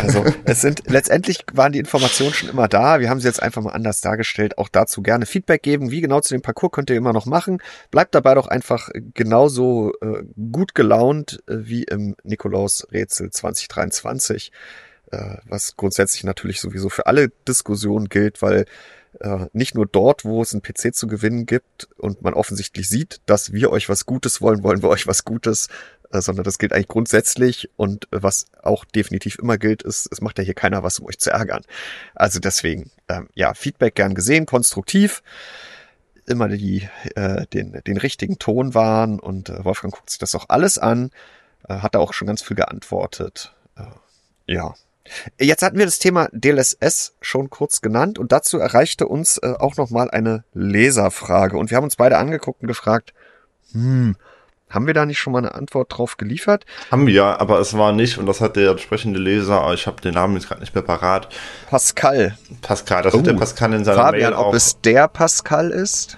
[0.02, 3.00] Also, es sind, letztendlich waren die Informationen schon immer da.
[3.00, 4.58] Wir haben sie jetzt einfach mal anders dargestellt.
[4.58, 5.92] Auch dazu gerne Feedback geben.
[5.92, 7.60] Wie genau zu dem Parcours könnt ihr immer noch machen.
[7.92, 14.52] Bleibt dabei doch einfach genauso äh, gut gelaunt äh, wie im Nikolaus-Rätsel 2023
[15.12, 18.66] äh, was grundsätzlich natürlich sowieso für alle Diskussionen gilt, weil
[19.20, 23.22] äh, nicht nur dort, wo es einen PC zu gewinnen gibt und man offensichtlich sieht,
[23.26, 25.70] dass wir euch was Gutes wollen, wollen wir euch was Gutes,
[26.12, 30.22] äh, sondern das gilt eigentlich grundsätzlich und äh, was auch definitiv immer gilt, ist, es
[30.22, 31.64] macht ja hier keiner was, um euch zu ärgern.
[32.14, 35.24] Also deswegen, ähm, ja, Feedback gern gesehen, konstruktiv
[36.26, 40.78] immer die, äh, den, den richtigen Ton wahren und Wolfgang guckt sich das auch alles
[40.78, 41.12] an,
[41.68, 43.54] hat da auch schon ganz viel geantwortet.
[44.48, 44.76] Ja,
[45.40, 49.78] Jetzt hatten wir das Thema DLSS schon kurz genannt und dazu erreichte uns äh, auch
[49.78, 53.14] nochmal eine Leserfrage und wir haben uns beide angeguckt und gefragt,
[53.72, 54.16] hm,
[54.70, 56.66] haben wir da nicht schon mal eine Antwort drauf geliefert?
[56.92, 60.16] Haben wir, aber es war nicht, und das hat der entsprechende Leser, ich habe den
[60.16, 61.30] Namen jetzt gerade nicht mehr parat.
[61.70, 62.38] Pascal.
[62.62, 63.40] Pascal, das oh, hat der oh.
[63.40, 64.48] Pascal in seiner Fabian, Mail auch.
[64.48, 66.18] ob es der Pascal ist?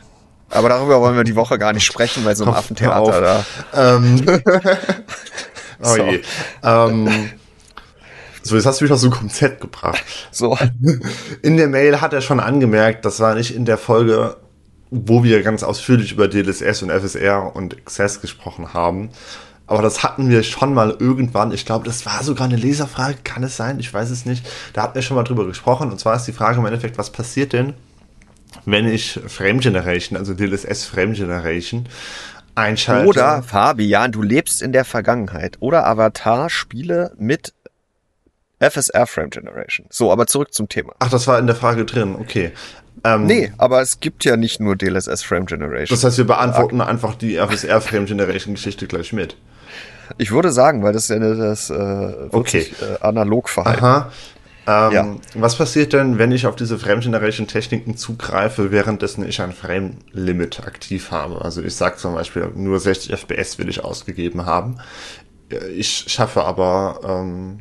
[0.49, 3.21] Aber darüber wollen wir die Woche gar nicht sprechen, weil so ein Affentheater
[3.73, 3.95] da.
[3.95, 4.25] Ähm.
[5.83, 6.03] oh so.
[6.03, 6.21] je.
[6.63, 7.31] Ähm,
[8.47, 10.03] so, jetzt hast du mich auf so ein Konzept gebracht.
[10.31, 10.57] So.
[11.41, 14.37] In der Mail hat er schon angemerkt, das war nicht in der Folge,
[14.89, 19.09] wo wir ganz ausführlich über DLSS und FSR und Access gesprochen haben.
[19.67, 21.51] Aber das hatten wir schon mal irgendwann.
[21.51, 23.17] Ich glaube, das war sogar eine Leserfrage.
[23.23, 23.79] Kann es sein?
[23.79, 24.47] Ich weiß es nicht.
[24.71, 25.91] Da hatten wir schon mal drüber gesprochen.
[25.91, 27.73] Und zwar ist die Frage im Endeffekt, was passiert denn,
[28.65, 31.89] wenn ich Frame Generation, also DLSS Frame Generation,
[32.55, 33.07] einschalte?
[33.07, 35.57] Oder, Fabian, du lebst in der Vergangenheit.
[35.59, 37.53] Oder Avatar Spiele mit
[38.59, 39.87] FSR Frame Generation.
[39.89, 40.93] So, aber zurück zum Thema.
[40.99, 42.51] Ach, das war in der Frage drin, okay.
[43.03, 45.95] Ähm, nee, aber es gibt ja nicht nur DLSS Frame Generation.
[45.95, 49.37] Das heißt, wir beantworten Ak einfach die FSR Frame Generation Geschichte gleich mit.
[50.17, 52.71] Ich würde sagen, weil das ja das äh, okay.
[52.81, 53.83] äh, Analogverhalten.
[53.83, 54.11] Aha.
[54.67, 55.15] Ähm, ja.
[55.35, 59.97] Was passiert denn, wenn ich auf diese Frame Generation Techniken zugreife, währenddessen ich ein Frame
[60.11, 61.41] Limit aktiv habe?
[61.41, 64.79] Also ich sage zum Beispiel, nur 60 FPS will ich ausgegeben haben.
[65.73, 67.59] Ich schaffe aber ähm,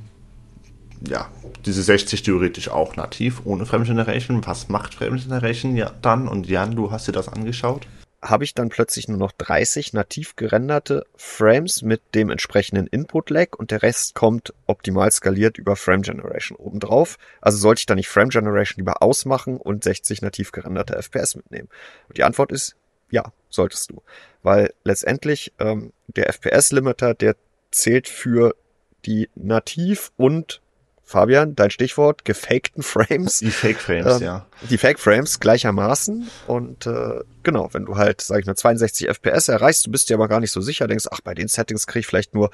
[1.09, 1.29] ja,
[1.65, 4.47] diese 60 theoretisch auch nativ, ohne Frame Generation.
[4.47, 6.29] Was macht Frame Generation ja dann?
[6.29, 7.87] Und Jan, du hast dir das angeschaut?
[8.23, 13.71] habe ich dann plötzlich nur noch 30 nativ gerenderte Frames mit dem entsprechenden Input-Lag und
[13.71, 17.19] der Rest kommt optimal skaliert über Frame Generation obendrauf.
[17.41, 21.69] Also sollte ich da nicht Frame Generation lieber ausmachen und 60 nativ gerenderte FPS mitnehmen?
[22.09, 22.77] Und die Antwort ist
[23.11, 24.03] ja, solltest du.
[24.43, 27.37] Weil letztendlich ähm, der FPS-Limiter, der
[27.71, 28.57] zählt für
[29.05, 30.61] die nativ und
[31.09, 33.39] Fabian, dein Stichwort, gefakten Frames.
[33.39, 34.47] Die Fake Frames, ähm, ja.
[34.69, 36.29] Die Fake Frames gleichermaßen.
[36.49, 40.15] Und äh, genau, wenn du halt, sag ich mal, 62 FPS erreichst, du bist dir
[40.15, 42.51] aber gar nicht so sicher, denkst, ach, bei den Settings krieg ich vielleicht nur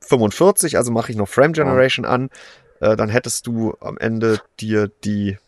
[0.00, 2.08] 45, also mache ich noch Frame Generation oh.
[2.08, 2.30] an,
[2.80, 5.38] äh, dann hättest du am Ende dir die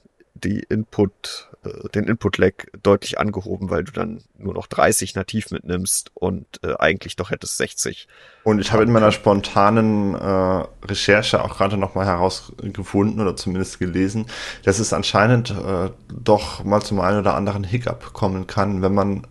[0.44, 1.49] die Input,
[1.94, 2.52] den Input-Lag
[2.82, 7.58] deutlich angehoben, weil du dann nur noch 30 nativ mitnimmst und äh, eigentlich doch hättest
[7.58, 8.08] 60.
[8.44, 14.26] Und ich habe in meiner spontanen äh, Recherche auch gerade nochmal herausgefunden oder zumindest gelesen,
[14.64, 19.26] dass es anscheinend äh, doch mal zum einen oder anderen Hiccup kommen kann, wenn man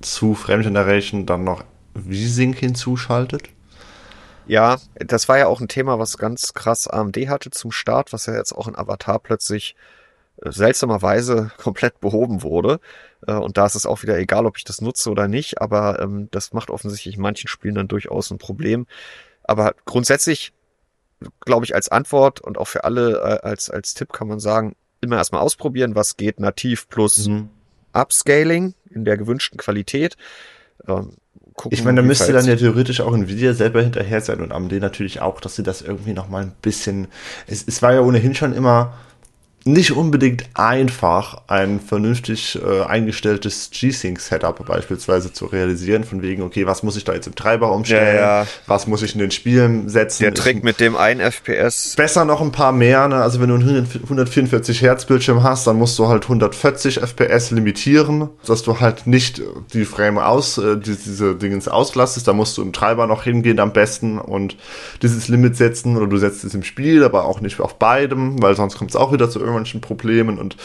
[0.00, 1.62] zu Frame Generation dann noch
[1.94, 3.50] V-Sync hinzuschaltet.
[4.48, 8.26] Ja, das war ja auch ein Thema, was ganz krass AMD hatte zum Start, was
[8.26, 9.76] ja jetzt auch in Avatar plötzlich
[10.44, 12.80] seltsamerweise komplett behoben wurde.
[13.26, 16.00] Äh, und da ist es auch wieder egal, ob ich das nutze oder nicht, aber
[16.00, 18.86] ähm, das macht offensichtlich in manchen Spielen dann durchaus ein Problem.
[19.44, 20.52] Aber grundsätzlich,
[21.40, 24.76] glaube ich, als Antwort und auch für alle äh, als, als Tipp kann man sagen,
[25.00, 27.50] immer erstmal ausprobieren, was geht nativ plus mhm.
[27.92, 30.16] Upscaling in der gewünschten Qualität.
[30.86, 31.16] Ähm,
[31.54, 34.72] gucken, ich meine, da müsste dann ja theoretisch auch Nvidia selber hinterher sein und AMD
[34.72, 37.08] natürlich auch, dass sie das irgendwie nochmal ein bisschen.
[37.46, 38.94] Es, es war ja ohnehin schon immer
[39.64, 46.82] nicht unbedingt einfach, ein vernünftig äh, eingestelltes G-Sync-Setup beispielsweise zu realisieren, von wegen, okay, was
[46.82, 48.46] muss ich da jetzt im Treiber umstellen, ja, ja.
[48.66, 50.22] was muss ich in den Spielen setzen.
[50.22, 51.96] Der Trick mit dem 1 FPS.
[51.96, 53.16] Besser noch ein paar mehr, ne?
[53.16, 58.30] also wenn du einen 144 Hertz Bildschirm hast, dann musst du halt 140 FPS limitieren,
[58.46, 59.42] dass du halt nicht
[59.72, 63.60] die Frame aus, äh, die, diese Dingens auslastest, da musst du im Treiber noch hingehen
[63.60, 64.56] am besten und
[65.02, 68.54] dieses Limit setzen oder du setzt es im Spiel, aber auch nicht auf beidem, weil
[68.54, 70.56] sonst kommt es auch wieder zu irgendwann manchen Problemen und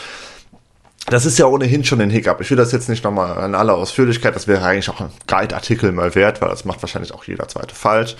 [1.07, 2.39] das ist ja ohnehin schon ein Hiccup.
[2.39, 5.91] Ich will das jetzt nicht nochmal in aller Ausführlichkeit, das wäre eigentlich auch ein Guide-Artikel
[5.91, 8.15] mal wert, weil das macht wahrscheinlich auch jeder zweite falsch.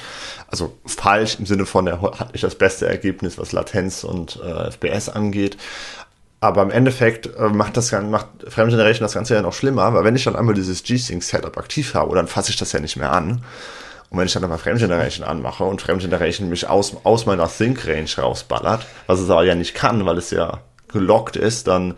[0.48, 4.70] Also falsch im Sinne von, er hat nicht das beste Ergebnis, was Latenz und äh,
[4.72, 5.58] FPS angeht.
[6.42, 10.04] Aber im Endeffekt äh, macht das macht Frame Generation das Ganze ja noch schlimmer, weil
[10.04, 13.14] wenn ich dann einmal dieses G-Sync-Setup aktiv habe, dann fasse ich das ja nicht mehr
[13.14, 13.46] an.
[14.14, 17.48] Und wenn ich dann einmal Frame Generation anmache und Frame Generation mich aus, aus meiner
[17.48, 21.96] Sync Range rausballert, was es aber ja nicht kann, weil es ja gelockt ist, dann,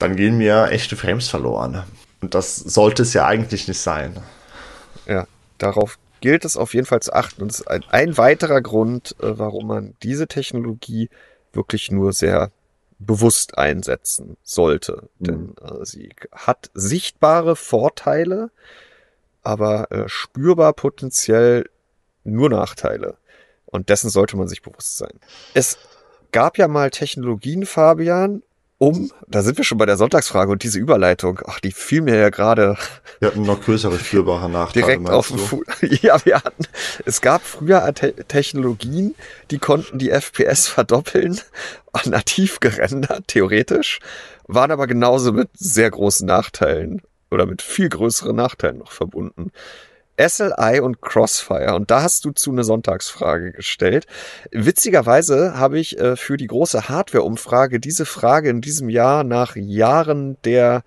[0.00, 1.84] dann gehen mir echte Frames verloren.
[2.22, 4.20] Und das sollte es ja eigentlich nicht sein.
[5.06, 7.42] Ja, darauf gilt es auf jeden Fall zu achten.
[7.42, 11.08] Und das ist ein, ein weiterer Grund, äh, warum man diese Technologie
[11.52, 12.50] wirklich nur sehr
[12.98, 15.08] bewusst einsetzen sollte.
[15.20, 15.24] Mhm.
[15.24, 18.50] Denn äh, sie hat sichtbare Vorteile,
[19.42, 21.68] aber äh, spürbar potenziell
[22.24, 23.16] nur Nachteile.
[23.64, 25.18] Und dessen sollte man sich bewusst sein.
[25.54, 25.78] Es
[26.30, 28.42] gab ja mal Technologien, Fabian,
[28.82, 32.16] um, da sind wir schon bei der Sonntagsfrage und diese Überleitung, ach, die fiel mir
[32.16, 32.76] ja gerade.
[33.20, 34.84] Wir hatten noch größere spürbare Nachteile.
[34.86, 36.64] Direkt auf dem Fu Ja, wir hatten,
[37.06, 39.14] es gab früher Te Technologien,
[39.52, 41.40] die konnten die FPS verdoppeln,
[42.06, 44.00] nativ gerendert, theoretisch,
[44.48, 47.02] waren aber genauso mit sehr großen Nachteilen
[47.32, 49.50] oder mit viel größeren Nachteilen noch verbunden.
[50.18, 51.74] SLI und Crossfire.
[51.74, 54.06] Und da hast du zu eine Sonntagsfrage gestellt.
[54.50, 60.36] Witzigerweise habe ich äh, für die große Hardware-Umfrage diese Frage in diesem Jahr nach Jahren
[60.44, 60.84] der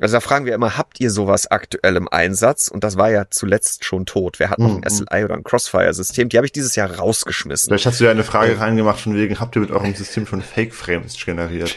[0.00, 2.66] also da fragen wir immer, habt ihr sowas aktuell im Einsatz?
[2.66, 4.40] Und das war ja zuletzt schon tot.
[4.40, 4.90] Wer hat noch ein mhm.
[4.90, 6.28] SLI oder ein Crossfire-System?
[6.28, 7.68] Die habe ich dieses Jahr rausgeschmissen.
[7.68, 10.26] Vielleicht hast du ja eine Frage äh, reingemacht von wegen, habt ihr mit eurem System
[10.26, 11.76] schon Fake-Frames generiert?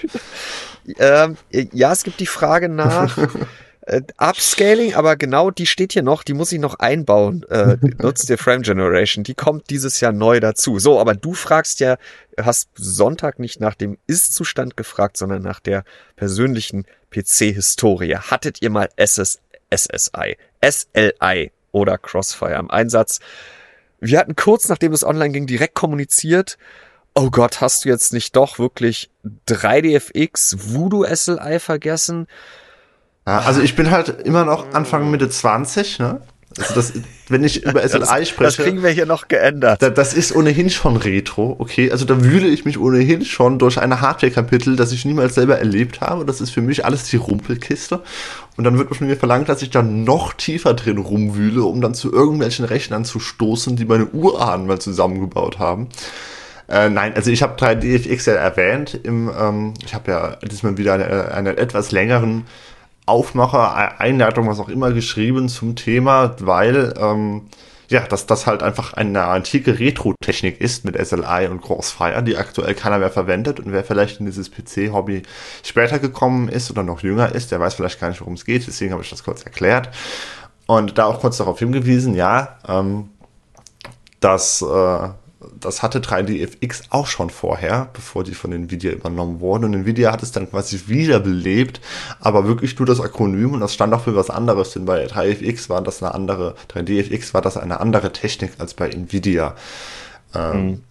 [0.97, 3.17] ähm, ja, es gibt die Frage nach,
[3.87, 7.43] äh, Upscaling, aber genau die steht hier noch, die muss ich noch einbauen.
[7.49, 10.77] Äh, nutzt dir Frame Generation, die kommt dieses Jahr neu dazu.
[10.79, 11.97] So, aber du fragst ja,
[12.39, 15.83] hast Sonntag nicht nach dem Ist-Zustand gefragt, sondern nach der
[16.15, 18.17] persönlichen PC-Historie.
[18.17, 19.39] Hattet ihr mal SS,
[19.73, 23.19] SSI, SLI oder Crossfire im Einsatz?
[23.99, 26.57] Wir hatten kurz nachdem es online ging direkt kommuniziert,
[27.15, 29.09] oh Gott, hast du jetzt nicht doch wirklich
[29.47, 32.27] 3DFX Voodoo SLI vergessen?
[33.27, 36.21] Ja, also ich bin halt immer noch Anfang Mitte 20, ne?
[36.57, 36.93] Also das,
[37.27, 38.43] wenn ich über SLI spreche.
[38.43, 39.81] Das kriegen wir hier noch geändert.
[39.81, 41.91] Da, das ist ohnehin schon Retro, okay?
[41.91, 45.99] Also da wühle ich mich ohnehin schon durch eine Hardware-Kapitel, das ich niemals selber erlebt
[45.99, 46.25] habe.
[46.25, 48.01] Das ist für mich alles die Rumpelkiste.
[48.55, 51.93] Und dann wird von mir verlangt, dass ich da noch tiefer drin rumwühle, um dann
[51.93, 55.89] zu irgendwelchen Rechnern zu stoßen, die meine Urahnen mal zusammengebaut haben.
[56.69, 58.99] Äh, nein, also ich habe 3DFX ja erwähnt.
[59.03, 62.45] Im, ähm, ich habe ja diesmal wieder eine, einen etwas längeren
[63.07, 67.43] Aufmacher, Einleitung, was auch immer geschrieben zum Thema, weil ähm,
[67.89, 72.75] ja, dass das halt einfach eine antike Retro-Technik ist mit SLI und Crossfire, die aktuell
[72.75, 73.59] keiner mehr verwendet.
[73.59, 75.23] Und wer vielleicht in dieses PC-Hobby
[75.63, 78.67] später gekommen ist oder noch jünger ist, der weiß vielleicht gar nicht, worum es geht,
[78.67, 79.89] deswegen habe ich das kurz erklärt.
[80.65, 83.09] Und da auch kurz darauf hingewiesen, ja, ähm,
[84.19, 85.09] dass äh,
[85.59, 89.65] das hatte 3DFX auch schon vorher, bevor die von Nvidia übernommen wurden.
[89.65, 91.81] Und Nvidia hat es dann quasi wiederbelebt,
[92.19, 95.69] aber wirklich nur das Akronym und das stand auch für was anderes, denn bei 3FX
[95.69, 99.55] war das eine andere, 3DFX war das eine andere Technik als bei Nvidia.
[100.33, 100.83] Ähm, mhm.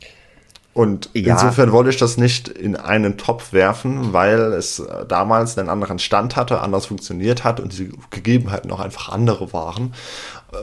[0.77, 1.33] Und ja.
[1.33, 6.37] insofern wollte ich das nicht in einen Topf werfen, weil es damals einen anderen Stand
[6.37, 9.95] hatte, anders funktioniert hat und die Gegebenheiten auch einfach andere waren.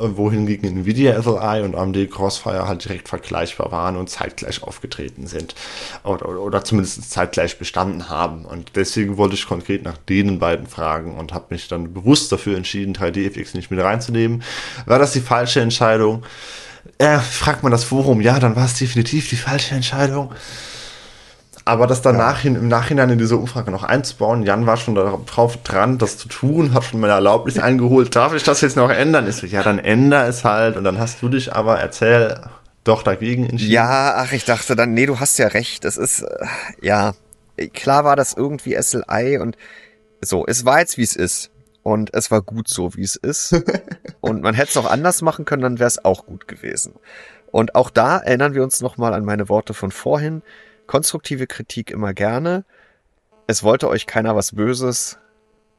[0.01, 5.55] Äh, wohingegen Nvidia SLI und AMD Crossfire halt direkt vergleichbar waren und zeitgleich aufgetreten sind.
[6.03, 8.45] Oder, oder zumindest zeitgleich bestanden haben.
[8.45, 12.57] Und deswegen wollte ich konkret nach denen beiden fragen und habe mich dann bewusst dafür
[12.57, 14.43] entschieden, 3DFX nicht mit reinzunehmen.
[14.85, 16.23] War das die falsche Entscheidung?
[16.97, 20.31] äh, fragt man das Forum, ja, dann war es definitiv die falsche Entscheidung.
[21.65, 22.51] Aber das danach ja.
[22.51, 26.73] im Nachhinein in diese Umfrage noch einzubauen, Jan war schon darauf dran, das zu tun,
[26.73, 29.27] hat schon meine Erlaubnis eingeholt, darf ich das jetzt noch ändern?
[29.27, 32.41] Ist so, ja, dann änder es halt und dann hast du dich aber, erzähl,
[32.83, 33.71] doch dagegen entschieden.
[33.71, 36.45] Ja, ach, ich dachte dann, nee, du hast ja recht, es ist, äh,
[36.81, 37.13] ja,
[37.73, 39.57] klar war das irgendwie SLI und
[40.21, 41.49] so, es war jetzt wie es ist.
[41.83, 43.53] Und es war gut so, wie es ist.
[44.21, 46.93] und man hätte es auch anders machen können, dann wäre es auch gut gewesen.
[47.51, 50.41] Und auch da erinnern wir uns nochmal an meine Worte von vorhin.
[50.87, 52.65] Konstruktive Kritik immer gerne.
[53.47, 55.17] Es wollte euch keiner was Böses.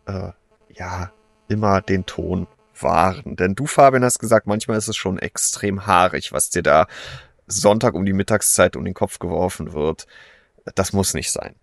[0.06, 0.30] Äh,
[0.72, 1.12] ja,
[1.48, 3.36] immer den Ton wahren.
[3.36, 6.86] Denn du, Fabian, hast gesagt, manchmal ist es schon extrem haarig, was dir da
[7.46, 10.06] Sonntag um die Mittagszeit um den Kopf geworfen wird.
[10.74, 11.56] Das muss nicht sein.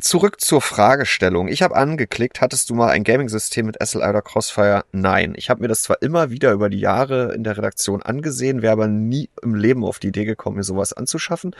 [0.00, 1.48] Zurück zur Fragestellung.
[1.48, 4.84] Ich habe angeklickt, hattest du mal ein Gaming-System mit SLI oder Crossfire?
[4.92, 5.32] Nein.
[5.36, 8.74] Ich habe mir das zwar immer wieder über die Jahre in der Redaktion angesehen, wäre
[8.74, 11.56] aber nie im Leben auf die Idee gekommen, mir sowas anzuschaffen.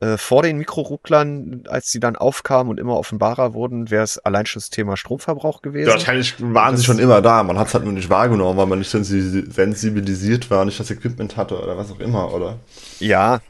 [0.00, 4.46] Äh, vor den Mikrorucklern, als die dann aufkamen und immer offenbarer wurden, wäre es allein
[4.46, 5.90] schon das Thema Stromverbrauch gewesen.
[5.90, 7.42] wahrscheinlich waren sie schon immer da.
[7.42, 11.36] Man hat es halt nur nicht wahrgenommen, weil man nicht sensibilisiert war, nicht das Equipment
[11.36, 12.58] hatte oder was auch immer, oder?
[13.00, 13.40] Ja,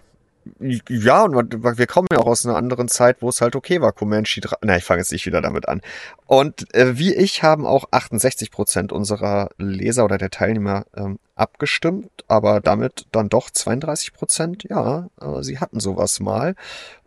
[0.60, 3.92] ja, und wir kommen ja auch aus einer anderen Zeit, wo es halt okay war,
[3.92, 4.56] Comanche 3.
[4.62, 5.80] Na, ich fange jetzt nicht wieder damit an.
[6.26, 12.10] Und äh, wie ich haben auch 68 Prozent unserer Leser oder der Teilnehmer ähm, abgestimmt,
[12.28, 16.54] aber damit dann doch 32 Prozent, ja, äh, sie hatten sowas mal.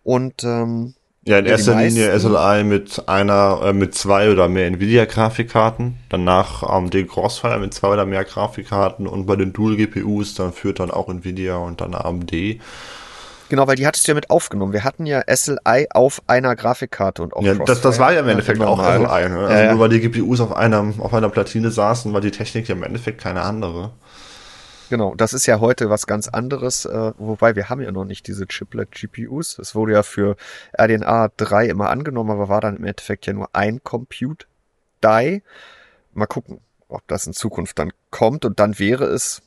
[0.03, 5.97] Und ähm, ja, in erster Linie SLI mit einer, äh, mit zwei oder mehr Nvidia-Grafikkarten,
[6.09, 10.89] danach AMD Crossfire mit zwei oder mehr Grafikkarten und bei den Dual-GPUs, dann führt dann
[10.89, 12.31] auch Nvidia und dann AMD.
[13.51, 14.71] Genau, weil die hattest du ja mit aufgenommen.
[14.71, 18.29] Wir hatten ja SLI auf einer Grafikkarte und auch Ja, das, das war ja im
[18.29, 19.01] Endeffekt ja, auch SLI.
[19.01, 19.39] Ne?
[19.39, 22.69] Also ja, nur weil die GPUs auf einer, auf einer Platine saßen, war die Technik
[22.69, 23.91] ja im Endeffekt keine andere.
[24.89, 28.25] Genau, das ist ja heute was ganz anderes, äh, wobei wir haben ja noch nicht
[28.27, 29.59] diese Chiplet-GPUs.
[29.59, 30.37] Es wurde ja für
[30.79, 35.43] RDNA 3 immer angenommen, aber war dann im Endeffekt ja nur ein Compute-Die.
[36.13, 39.41] Mal gucken, ob das in Zukunft dann kommt und dann wäre es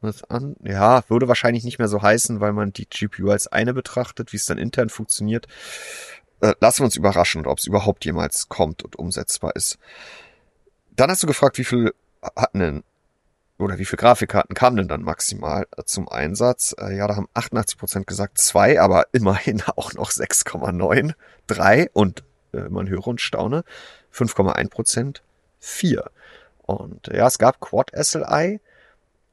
[0.00, 0.56] was an.
[0.62, 4.36] Ja, würde wahrscheinlich nicht mehr so heißen, weil man die GPU als eine betrachtet, wie
[4.36, 5.46] es dann intern funktioniert.
[6.40, 9.78] Äh, lassen wir uns überraschen, ob es überhaupt jemals kommt und umsetzbar ist.
[10.94, 11.94] Dann hast du gefragt, wie viel
[12.36, 12.84] hatten denn
[13.58, 16.74] oder wie viel Grafikkarten kamen denn dann maximal äh, zum Einsatz?
[16.78, 21.14] Äh, ja, da haben 88% gesagt zwei, aber immerhin auch noch 6,9,
[21.46, 22.22] drei und
[22.52, 23.64] äh, man höre und staune,
[24.14, 25.20] 5,1%
[25.58, 26.10] vier.
[26.62, 28.60] Und ja, es gab Quad SLI,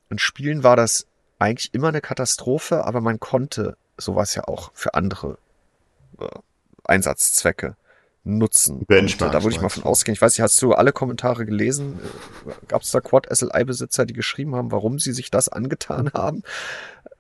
[0.10, 1.08] in Spielen war das
[1.40, 5.38] eigentlich immer eine Katastrophe, aber man konnte sowas ja auch für andere
[6.20, 6.28] äh,
[6.84, 7.76] Einsatzzwecke
[8.24, 8.86] nutzen.
[8.86, 10.14] Benchmark, da würde ich mal von ausgehen.
[10.14, 12.00] Ich weiß nicht, hast du alle Kommentare gelesen?
[12.68, 16.44] Gab es da Quad-SLI-Besitzer, die geschrieben haben, warum sie sich das angetan haben?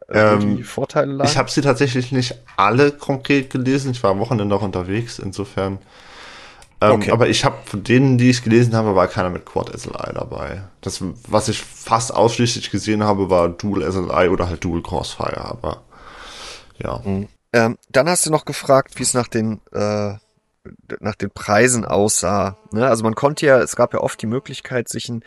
[0.09, 1.29] Äh, ähm, die Vorteile lagen?
[1.29, 3.91] Ich habe sie tatsächlich nicht alle konkret gelesen.
[3.91, 5.79] Ich war am Wochenende noch unterwegs, insofern
[6.82, 7.11] ähm, okay.
[7.11, 10.63] Aber ich habe von denen, die ich gelesen habe, war keiner mit Quad SLI dabei.
[10.82, 15.84] Das, was ich fast ausschließlich gesehen habe, war Dual SLI oder halt Dual Crossfire, aber
[16.78, 17.01] ja.
[17.03, 17.28] Mhm.
[17.53, 20.15] Ähm, dann hast du noch gefragt, wie es nach den äh,
[20.99, 22.57] nach den Preisen aussah.
[22.71, 22.88] Ne?
[22.88, 25.23] Also man konnte ja, es gab ja oft die Möglichkeit, sich ein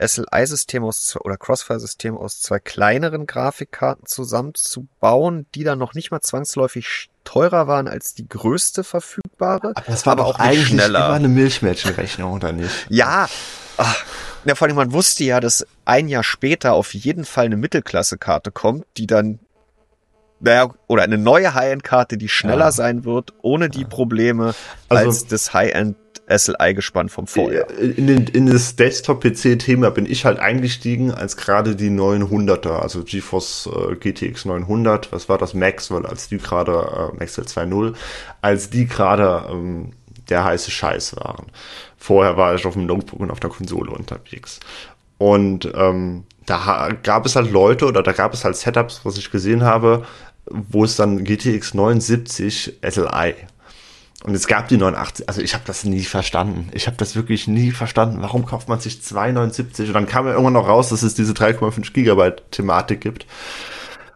[0.00, 7.10] SLI-System aus oder Crossfire-System aus zwei kleineren Grafikkarten zusammenzubauen, die dann noch nicht mal zwangsläufig
[7.24, 9.72] teurer waren als die größte verfügbare.
[9.74, 11.06] Aber das war aber auch eigentlich schneller.
[11.06, 12.70] immer eine Milchmädchenrechnung, oder nicht?
[12.88, 13.28] ja.
[13.76, 14.04] Ach,
[14.44, 18.50] ja, vor allem man wusste ja, dass ein Jahr später auf jeden Fall eine Mittelklasse-Karte
[18.50, 19.38] kommt, die dann
[20.40, 22.72] naja, oder eine neue High-End-Karte, die schneller ja.
[22.72, 24.54] sein wird, ohne die Probleme
[24.88, 25.96] also, als das High-End
[26.30, 27.70] SLI-Gespann vom Vorjahr.
[27.70, 33.68] In, den, in das Desktop-PC-Thema bin ich halt eingestiegen, als gerade die 900er, also GeForce
[33.72, 37.94] äh, GTX 900, was war das, Maxwell, als die gerade, äh, Maxwell 2.0,
[38.40, 39.92] als die gerade ähm,
[40.28, 41.46] der heiße Scheiß waren.
[41.96, 44.60] Vorher war ich auf dem Notebook und auf der Konsole unterwegs.
[45.18, 49.30] Und ähm, da gab es halt Leute oder da gab es halt Setups, was ich
[49.30, 50.04] gesehen habe,
[50.46, 53.34] wo es dann GTX 79 SLI.
[54.22, 56.68] Und es gab die 89, also ich habe das nie verstanden.
[56.72, 58.18] Ich habe das wirklich nie verstanden.
[58.20, 59.88] Warum kauft man sich 279?
[59.88, 63.26] Und dann kam ja irgendwann noch raus, dass es diese 3,5 Gigabyte Thematik gibt.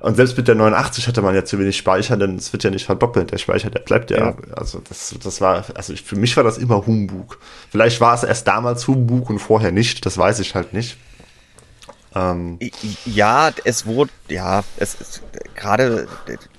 [0.00, 2.68] Und selbst mit der 89 hatte man ja zu wenig Speicher, denn es wird ja
[2.68, 3.32] nicht verdoppelt.
[3.32, 4.18] Der Speicher, der bleibt ja.
[4.18, 4.36] ja.
[4.54, 7.38] Also das, das war, also ich, für mich war das immer Humbug.
[7.70, 10.04] Vielleicht war es erst damals Humbug und vorher nicht.
[10.04, 10.98] Das weiß ich halt nicht.
[12.14, 12.58] Ähm,
[13.06, 15.22] ja, es wurde, ja, es ist
[15.54, 16.08] gerade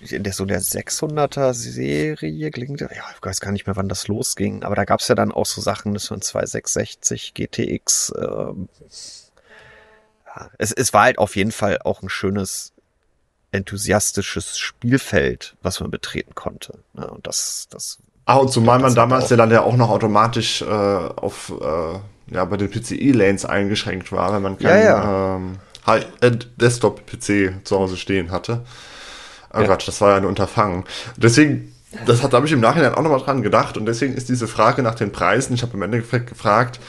[0.10, 4.08] in der, so der 600er Serie klingt, ja, ich weiß gar nicht mehr, wann das
[4.08, 8.14] losging, aber da gab es ja dann auch so Sachen, das waren 2660 GTX.
[8.18, 8.70] Ähm,
[10.26, 12.74] ja, es, es war halt auf jeden Fall auch ein schönes,
[13.52, 16.80] enthusiastisches Spielfeld, was man betreten konnte.
[16.94, 17.08] Ne?
[17.08, 18.00] Und das, das.
[18.26, 22.46] Ah, und zumal man damals ja dann ja auch noch automatisch äh, auf äh, ja,
[22.46, 25.36] bei den PCI-Lanes eingeschränkt war, wenn man keinen ja, ja.
[25.36, 25.58] ähm,
[26.60, 28.66] Desktop-PC zu Hause stehen hatte.
[29.54, 29.68] Oh ja.
[29.68, 30.84] Gott, das war ja ein Unterfangen.
[31.18, 31.74] Deswegen,
[32.06, 34.48] das hat, da habe ich im Nachhinein auch nochmal dran gedacht und deswegen ist diese
[34.48, 36.80] Frage nach den Preisen, ich habe im Endeffekt gefragt,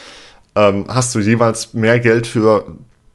[0.56, 2.66] ähm, hast du jeweils mehr Geld für,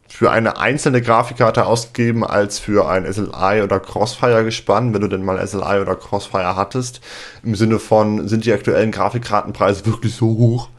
[0.07, 5.25] für eine einzelne Grafikkarte ausgegeben als für ein SLI oder Crossfire gespannt, wenn du denn
[5.25, 7.01] mal SLI oder Crossfire hattest?
[7.43, 10.69] Im Sinne von, sind die aktuellen Grafikkartenpreise wirklich so hoch?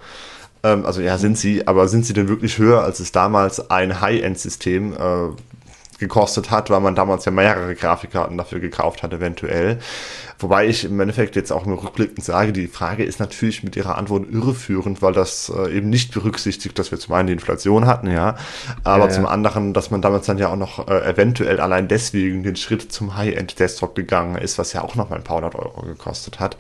[0.63, 4.01] Ähm, also ja, sind sie, aber sind sie denn wirklich höher, als es damals ein
[4.01, 4.97] High-End-System äh,
[6.03, 9.79] gekostet hat, weil man damals ja mehrere Grafikkarten dafür gekauft hat, eventuell.
[10.41, 13.97] Wobei ich im Endeffekt jetzt auch im Rückblickend sage, die Frage ist natürlich mit ihrer
[13.97, 18.11] Antwort irreführend, weil das äh, eben nicht berücksichtigt, dass wir zum einen die Inflation hatten,
[18.11, 18.37] ja,
[18.83, 19.15] aber ja, ja.
[19.15, 22.93] zum anderen, dass man damals dann ja auch noch äh, eventuell allein deswegen den Schritt
[22.93, 26.57] zum High-End-Desktop gegangen ist, was ja auch noch mal ein paar hundert Euro gekostet hat.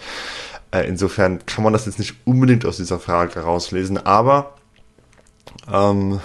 [0.73, 4.55] Äh, insofern kann man das jetzt nicht unbedingt aus dieser Frage rauslesen, aber
[5.70, 6.20] ähm,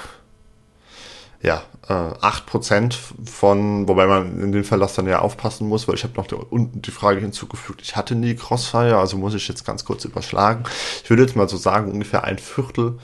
[1.41, 2.95] ja, äh, 8%
[3.25, 6.27] von, wobei man in dem Fall das dann ja aufpassen muss, weil ich habe noch
[6.27, 10.05] da unten die Frage hinzugefügt, ich hatte nie Crossfire, also muss ich jetzt ganz kurz
[10.05, 10.63] überschlagen.
[11.03, 12.99] Ich würde jetzt mal so sagen, ungefähr ein Viertel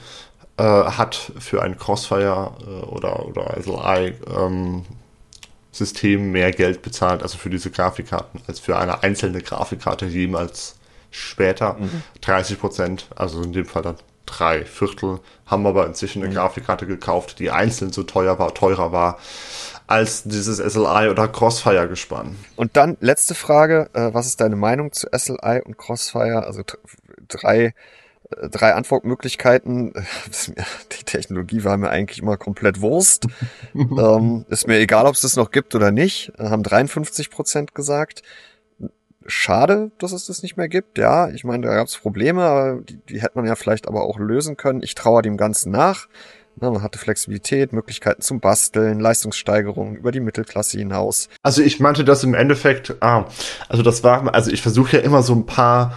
[0.56, 4.84] äh, hat für ein Crossfire äh, oder, oder SLI ähm,
[5.72, 10.76] System mehr Geld bezahlt, also für diese Grafikkarten, als für eine einzelne Grafikkarte jemals
[11.14, 11.74] später.
[11.74, 12.02] Mhm.
[12.20, 13.96] 30 Prozent, also in dem Fall dann
[14.26, 16.36] drei Viertel, haben aber inzwischen eine mhm.
[16.36, 19.18] Grafikkarte gekauft, die einzeln so teuer war, teurer war
[19.86, 22.36] als dieses SLI oder Crossfire gespann.
[22.56, 26.44] Und dann letzte Frage, äh, was ist deine Meinung zu SLI und Crossfire?
[26.44, 26.62] Also
[27.28, 27.74] drei
[28.30, 29.92] äh, drei Antwortmöglichkeiten.
[30.92, 33.26] Die Technologie war mir eigentlich immer komplett Wurst.
[33.74, 36.32] ähm, ist mir egal, ob es das noch gibt oder nicht.
[36.38, 38.22] Haben 53 Prozent gesagt
[39.26, 40.98] schade, dass es das nicht mehr gibt.
[40.98, 44.18] Ja, ich meine, da gab es Probleme, die, die hätte man ja vielleicht aber auch
[44.18, 44.82] lösen können.
[44.82, 46.08] Ich traue dem Ganzen nach.
[46.56, 51.28] Na, man hatte Flexibilität, Möglichkeiten zum Basteln, Leistungssteigerungen über die Mittelklasse hinaus.
[51.42, 53.26] Also ich meinte das im Endeffekt, ah,
[53.68, 55.96] also das war, also ich versuche ja immer so ein paar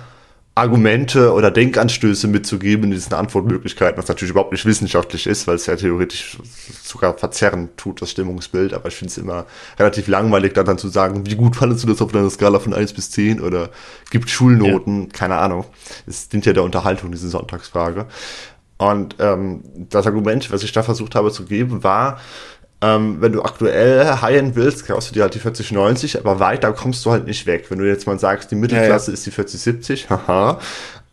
[0.57, 5.67] Argumente oder Denkanstöße mitzugeben in diesen Antwortmöglichkeiten, was natürlich überhaupt nicht wissenschaftlich ist, weil es
[5.67, 6.37] ja theoretisch
[6.83, 8.73] sogar verzerren tut, das Stimmungsbild.
[8.73, 9.45] Aber ich finde es immer
[9.77, 12.73] relativ langweilig, dann, dann zu sagen, wie gut fandest du das auf einer Skala von
[12.73, 13.69] 1 bis 10 oder
[14.09, 15.09] gibt Schulnoten, ja.
[15.13, 15.65] keine Ahnung.
[16.07, 18.07] Es dient ja der Unterhaltung, diese Sonntagsfrage.
[18.77, 22.19] Und ähm, das Argument, was ich da versucht habe zu geben, war,
[22.81, 27.05] ähm, wenn du aktuell High-End willst, kaufst du dir halt die 4090, aber weiter kommst
[27.05, 27.65] du halt nicht weg.
[27.69, 29.17] Wenn du jetzt mal sagst, die Mittelklasse ja, ja.
[29.17, 30.59] ist die 4070, haha,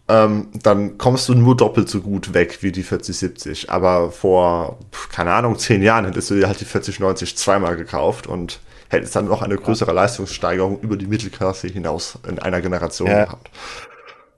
[0.06, 3.70] ähm, dann kommst du nur doppelt so gut weg wie die 4070.
[3.70, 4.78] Aber vor,
[5.10, 9.26] keine Ahnung, zehn Jahren hättest du dir halt die 4090 zweimal gekauft und hättest dann
[9.26, 9.94] noch eine größere ja.
[9.94, 13.50] Leistungssteigerung über die Mittelklasse hinaus in einer Generation gehabt.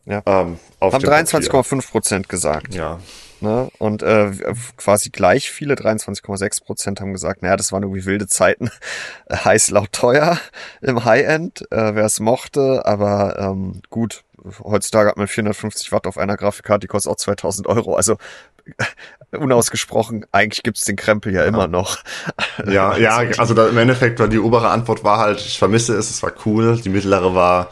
[0.05, 0.23] Ja.
[0.25, 2.75] Ähm, Haben 23,5 Prozent gesagt.
[2.75, 3.01] Ja.
[3.41, 3.69] Ne?
[3.79, 4.33] Und äh,
[4.77, 8.71] quasi gleich viele, 23,6 Prozent haben gesagt, naja, das waren irgendwie wilde Zeiten,
[9.31, 10.39] heiß, laut, teuer
[10.81, 14.25] im High-End, äh, wer es mochte, aber ähm, gut,
[14.63, 18.17] heutzutage hat man 450 Watt auf einer Grafikkarte, die kostet auch 2000 Euro, also
[19.33, 21.99] unausgesprochen, eigentlich gibt's den Krempel ja immer noch.
[22.67, 26.09] Ja, ja, also da, im Endeffekt war die obere Antwort war halt, ich vermisse es,
[26.11, 27.71] es war cool, die mittlere war,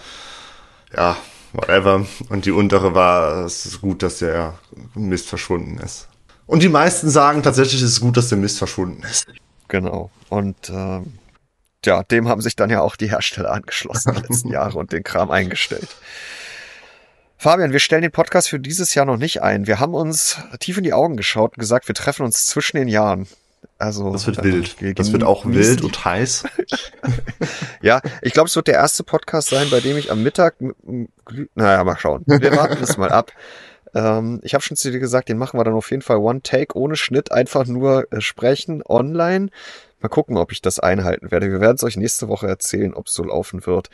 [0.95, 1.17] ja,
[1.55, 2.07] whatever.
[2.28, 4.59] Und die untere war, es ist gut, dass der
[4.94, 6.09] Mist verschwunden ist.
[6.46, 9.26] Und die meisten sagen tatsächlich, es ist gut, dass der Mist verschwunden ist.
[9.68, 10.11] Genau.
[10.28, 11.18] Und ähm,
[11.84, 15.02] ja, dem haben sich dann ja auch die Hersteller angeschlossen die letzten Jahre und den
[15.02, 15.88] Kram eingestellt.
[17.36, 19.66] Fabian, wir stellen den Podcast für dieses Jahr noch nicht ein.
[19.66, 22.88] Wir haben uns tief in die Augen geschaut und gesagt, wir treffen uns zwischen den
[22.88, 23.26] Jahren.
[23.85, 24.99] Also, das wird äh, wild.
[24.99, 26.45] Das wird auch wild und heiß.
[27.82, 30.55] ja, ich glaube, es wird der erste Podcast sein, bei dem ich am Mittag,
[31.55, 32.22] naja, mal schauen.
[32.26, 33.32] Wir warten es mal ab.
[33.97, 36.43] Ähm, ich habe schon zu dir gesagt, den machen wir dann auf jeden Fall One
[36.43, 39.51] Take ohne Schnitt, einfach nur äh, sprechen online.
[40.01, 41.49] Mal gucken, ob ich das einhalten werde.
[41.49, 43.91] Wir werden es euch nächste Woche erzählen, ob es so laufen wird.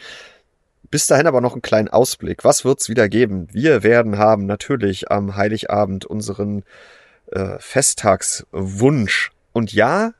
[0.90, 2.44] Bis dahin aber noch einen kleinen Ausblick.
[2.44, 3.48] Was wird's wieder geben?
[3.52, 6.64] Wir werden haben natürlich am Heiligabend unseren
[7.30, 9.32] äh, Festtagswunsch.
[9.60, 10.14] Und ja,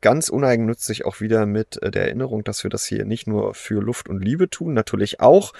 [0.00, 3.82] ganz uneigennützig auch wieder mit äh, der Erinnerung, dass wir das hier nicht nur für
[3.82, 5.52] Luft und Liebe tun, natürlich auch.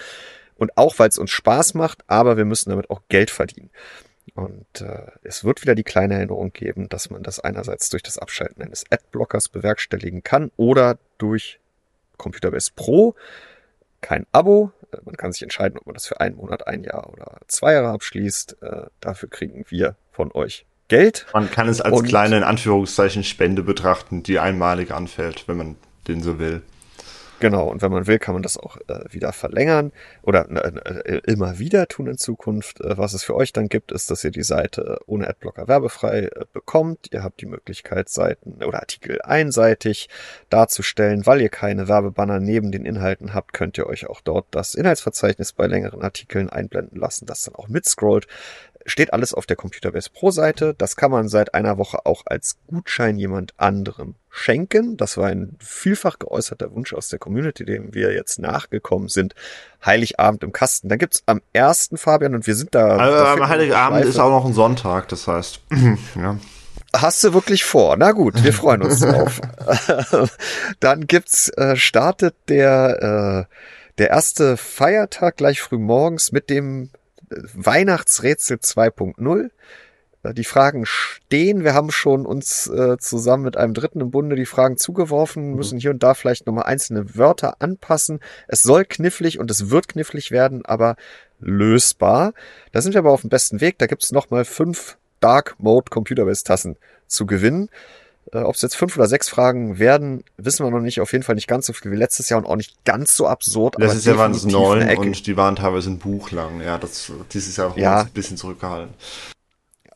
[0.55, 3.69] Und auch, weil es uns Spaß macht, aber wir müssen damit auch Geld verdienen.
[4.33, 8.17] Und äh, es wird wieder die kleine Erinnerung geben, dass man das einerseits durch das
[8.17, 11.59] Abschalten eines Adblockers bewerkstelligen kann oder durch
[12.17, 13.13] Computerbase Pro
[14.01, 14.71] kein Abo.
[14.91, 17.73] Äh, man kann sich entscheiden, ob man das für einen Monat, ein Jahr oder zwei
[17.73, 18.63] Jahre abschließt.
[18.63, 21.25] Äh, dafür kriegen wir von euch Geld.
[21.33, 25.75] Man kann es als kleine, in Anführungszeichen, Spende betrachten, die einmalig anfällt, wenn man
[26.07, 26.61] den so will.
[27.39, 29.91] Genau, und wenn man will, kann man das auch äh, wieder verlängern
[30.23, 30.47] oder
[31.05, 32.81] äh, immer wieder tun in Zukunft.
[32.81, 36.31] Äh, was es für euch dann gibt, ist, dass ihr die Seite ohne Adblocker werbefrei
[36.33, 37.09] äh, bekommt.
[37.11, 40.09] Ihr habt die Möglichkeit, Seiten oder Artikel einseitig
[40.49, 41.27] darzustellen.
[41.27, 45.53] Weil ihr keine Werbebanner neben den Inhalten habt, könnt ihr euch auch dort das Inhaltsverzeichnis
[45.53, 48.27] bei längeren Artikeln einblenden lassen, das dann auch mitscrollt.
[48.89, 50.73] Steht alles auf der Computerbase Pro Seite.
[50.77, 54.95] Das kann man seit einer Woche auch als Gutschein jemand anderem schenken.
[54.95, 59.35] Das war ein vielfach geäußerter Wunsch aus der Community, dem wir jetzt nachgekommen sind.
[59.85, 60.87] Heiligabend im Kasten.
[60.87, 62.95] Da gibt's am ersten Fabian und wir sind da.
[62.95, 65.59] Also am Heiligabend ist auch noch ein Sonntag, das heißt.
[66.15, 66.37] ja.
[66.95, 67.97] Hast du wirklich vor?
[67.97, 69.41] Na gut, wir freuen uns drauf.
[70.79, 73.55] Dann gibt's, äh, startet der, äh,
[73.97, 76.89] der erste Feiertag gleich früh morgens mit dem
[77.29, 79.49] Weihnachtsrätsel 2.0.
[80.23, 81.63] Äh, die Fragen stehen.
[81.63, 85.55] Wir haben schon uns äh, zusammen mit einem Dritten im Bunde die Fragen zugeworfen, mhm.
[85.55, 88.19] müssen hier und da vielleicht nochmal einzelne Wörter anpassen.
[88.47, 90.95] Es soll knifflig und es wird knifflig werden, aber
[91.39, 92.33] lösbar.
[92.71, 93.77] Da sind wir aber auf dem besten Weg.
[93.77, 97.69] Da gibt's nochmal fünf Dark Mode Computerbase Tassen zu gewinnen.
[98.33, 100.99] Äh, Ob es jetzt fünf oder sechs Fragen werden, wissen wir noch nicht.
[101.01, 103.27] Auf jeden Fall nicht ganz so viel wie letztes Jahr und auch nicht ganz so
[103.27, 103.75] absurd.
[103.77, 106.61] Letztes Jahr waren es neun und die waren teilweise ein Buch lang.
[106.61, 108.01] Ja, das dieses Jahr ja.
[108.01, 108.93] ein bisschen zurückgehalten.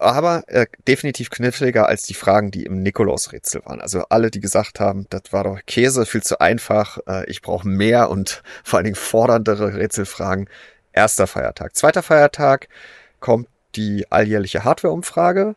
[0.01, 3.81] Aber äh, definitiv kniffliger als die Fragen, die im Nikolausrätsel waren.
[3.81, 7.67] Also alle, die gesagt haben, das war doch Käse, viel zu einfach, äh, ich brauche
[7.67, 10.49] mehr und vor allen Dingen forderndere Rätselfragen.
[10.91, 11.75] Erster Feiertag.
[11.75, 12.67] Zweiter Feiertag
[13.19, 15.55] kommt die alljährliche Hardware-Umfrage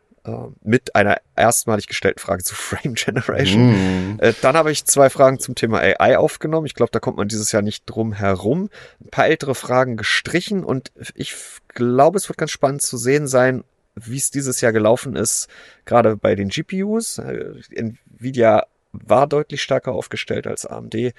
[0.62, 4.14] mit einer erstmalig gestellten Frage zu Frame Generation.
[4.14, 4.20] Mm.
[4.20, 6.66] Äh, dann habe ich zwei Fragen zum Thema AI aufgenommen.
[6.66, 8.70] Ich glaube, da kommt man dieses Jahr nicht drum herum.
[9.02, 11.34] Ein paar ältere Fragen gestrichen und ich
[11.68, 13.64] glaube, es wird ganz spannend zu sehen sein,
[13.94, 15.48] wie es dieses Jahr gelaufen ist,
[15.84, 17.18] gerade bei den GPUs.
[17.18, 21.12] Äh, Nvidia war deutlich stärker aufgestellt als AMD.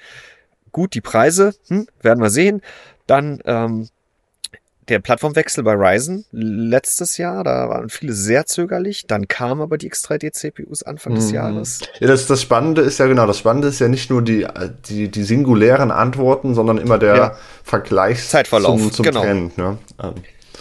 [0.72, 2.60] Gut, die Preise, hm, werden wir sehen.
[3.06, 3.88] Dann ähm,
[4.88, 9.06] der Plattformwechsel bei Ryzen letztes Jahr, da waren viele sehr zögerlich.
[9.06, 11.16] Dann kamen aber die X3D-CPUs Anfang mhm.
[11.16, 11.80] des Jahres.
[11.98, 14.46] Ja, das, das Spannende ist ja genau, das Spannende ist ja nicht nur die,
[14.88, 17.36] die, die singulären Antworten, sondern immer der ja.
[17.64, 18.80] Vergleich Zeitverlauf.
[18.80, 19.22] zum, zum genau.
[19.22, 19.58] Trend.
[19.58, 19.78] Ne?
[20.02, 20.14] Ähm.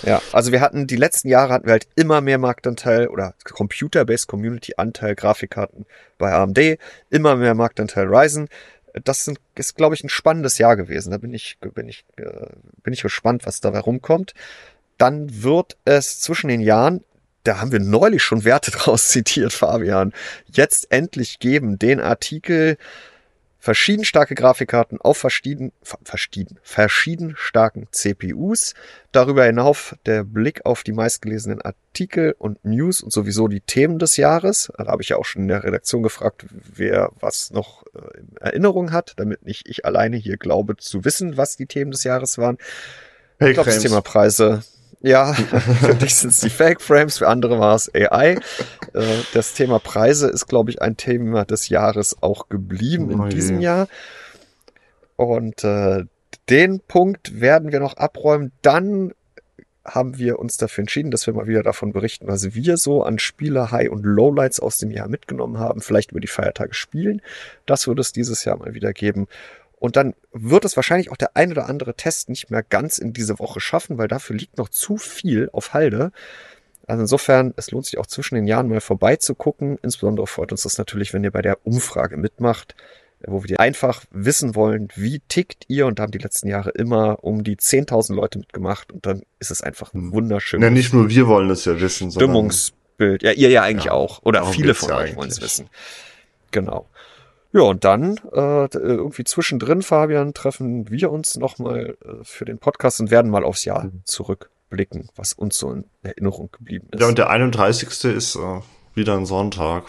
[0.03, 4.27] Ja, also wir hatten die letzten Jahre hatten wir halt immer mehr Marktanteil oder Computer-Based
[4.27, 5.85] Community Anteil Grafikkarten
[6.17, 6.77] bei AMD,
[7.09, 8.49] immer mehr Marktanteil Ryzen
[9.03, 11.11] das sind, ist, glaube ich, ein spannendes Jahr gewesen.
[11.11, 12.47] Da bin ich, bin ich, äh,
[12.83, 14.33] bin ich gespannt, was dabei rumkommt.
[14.97, 17.03] Dann wird es zwischen den Jahren,
[17.43, 20.13] da haben wir neulich schon Werte draus zitiert, Fabian,
[20.45, 22.77] jetzt endlich geben den Artikel
[23.65, 28.75] verschieden starke Grafikkarten auf verschieden, verschieden, verschieden starken CPUs.
[29.11, 34.17] Darüber hinaus der Blick auf die meistgelesenen Artikel und News und sowieso die Themen des
[34.17, 34.71] Jahres.
[34.77, 38.37] Da habe ich ja auch schon in der Redaktion gefragt, wer was noch äh, in
[38.37, 42.37] Erinnerung hat, damit nicht ich alleine hier glaube zu wissen, was die Themen des Jahres
[42.37, 42.59] waren.
[43.39, 44.61] Hey, ich glaube, das Thema Preise,
[45.05, 48.33] ja, für dich sind es die Fake Frames, für andere war es AI.
[48.33, 48.39] Äh,
[49.33, 53.61] das Thema Preise ist, glaube ich, ein Thema des Jahres auch geblieben in oh diesem
[53.61, 53.87] Jahr.
[55.15, 56.05] Und äh,
[56.49, 58.51] den Punkt werden wir noch abräumen.
[58.61, 59.13] Dann
[59.85, 63.19] haben wir uns dafür entschieden, dass wir mal wieder davon berichten, was wir so an
[63.19, 67.21] Spieler High- und Lowlights aus dem Jahr mitgenommen haben, vielleicht über die Feiertage spielen.
[67.67, 69.27] Das wird es dieses Jahr mal wieder geben.
[69.85, 73.13] Und dann wird es wahrscheinlich auch der ein oder andere Test nicht mehr ganz in
[73.13, 76.11] diese Woche schaffen, weil dafür liegt noch zu viel auf Halde.
[76.87, 79.77] Also insofern, es lohnt sich auch zwischen den Jahren mal vorbeizugucken.
[79.83, 82.75] Insbesondere freut uns das natürlich, wenn ihr bei der Umfrage mitmacht.
[83.27, 87.23] wo wir einfach wissen wollen, wie tickt ihr und da haben die letzten Jahre immer
[87.23, 90.13] um die 10.000 Leute mitgemacht und dann ist es einfach ein hm.
[90.13, 90.61] wunderschön.
[90.61, 93.23] Ja, nicht nur wir wollen es ja wissen, sondern Stimmungsbild.
[93.23, 94.21] Ja, ihr ja eigentlich ja, auch.
[94.23, 95.69] Oder viele von euch wollen es wissen.
[96.51, 96.87] Genau.
[97.55, 102.99] Ja, und dann äh, irgendwie zwischendrin, Fabian, treffen wir uns nochmal äh, für den Podcast
[102.99, 104.01] und werden mal aufs Jahr mhm.
[104.03, 106.99] zurückblicken, was uns so in Erinnerung geblieben ist.
[106.99, 108.13] Ja, und der 31.
[108.13, 108.59] ist äh,
[108.93, 109.85] wieder ein Sonntag.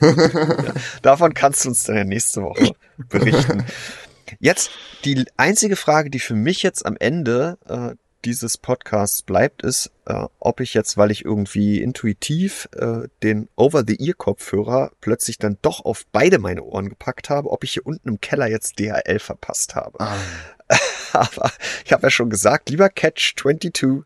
[0.00, 2.72] ja, davon kannst du uns dann ja nächste Woche
[3.08, 3.64] berichten.
[4.40, 4.72] Jetzt
[5.04, 7.94] die einzige Frage, die für mich jetzt am Ende äh,
[8.24, 14.92] dieses Podcasts bleibt, ist, äh, ob ich jetzt, weil ich irgendwie intuitiv äh, den Over-the-Ear-Kopfhörer
[15.00, 18.46] plötzlich dann doch auf beide meine Ohren gepackt habe, ob ich hier unten im Keller
[18.48, 20.00] jetzt DHL verpasst habe.
[20.00, 20.16] Ah.
[21.12, 21.50] Aber
[21.84, 24.04] ich habe ja schon gesagt, lieber Catch 22,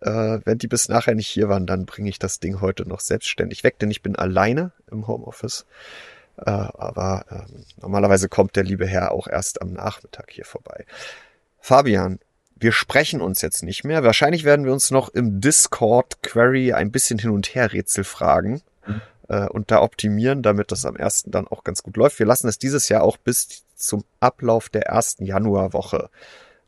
[0.00, 3.00] äh, wenn die bis nachher nicht hier waren, dann bringe ich das Ding heute noch
[3.00, 5.66] selbstständig weg, denn ich bin alleine im Homeoffice.
[6.38, 10.86] Äh, aber äh, normalerweise kommt der liebe Herr auch erst am Nachmittag hier vorbei.
[11.60, 12.18] Fabian,
[12.60, 14.04] wir sprechen uns jetzt nicht mehr.
[14.04, 19.00] Wahrscheinlich werden wir uns noch im Discord-Query ein bisschen hin und her Rätsel fragen mhm.
[19.28, 22.18] äh, und da optimieren, damit das am ersten dann auch ganz gut läuft.
[22.18, 26.10] Wir lassen es dieses Jahr auch bis zum Ablauf der ersten Januarwoche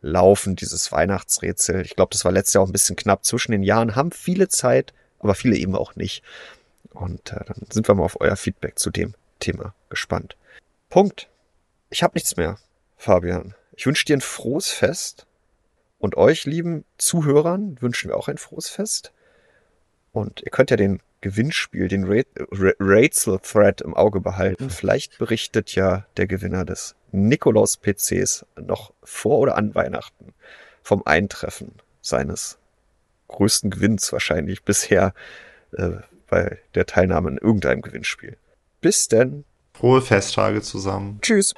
[0.01, 1.83] laufen, dieses Weihnachtsrätsel.
[1.83, 4.49] Ich glaube, das war letztes Jahr auch ein bisschen knapp zwischen den Jahren, haben viele
[4.49, 6.23] Zeit, aber viele eben auch nicht.
[6.91, 10.37] Und äh, dann sind wir mal auf euer Feedback zu dem Thema gespannt.
[10.89, 11.29] Punkt.
[11.91, 12.59] Ich habe nichts mehr,
[12.97, 13.55] Fabian.
[13.77, 15.27] Ich wünsche dir ein frohes Fest
[16.03, 19.13] und euch, lieben Zuhörern, wünschen wir auch ein frohes Fest.
[20.11, 24.69] Und ihr könnt ja den Gewinnspiel, den Rätsel-Thread im Auge behalten.
[24.69, 30.35] Vielleicht berichtet ja der Gewinner des Nikolaus-PCs noch vor oder an Weihnachten
[30.83, 32.59] vom Eintreffen seines
[33.29, 35.15] größten Gewinns wahrscheinlich bisher
[35.71, 38.37] äh, bei der Teilnahme in irgendeinem Gewinnspiel.
[38.81, 39.45] Bis denn.
[39.73, 41.21] Frohe Festtage zusammen.
[41.23, 41.55] Tschüss.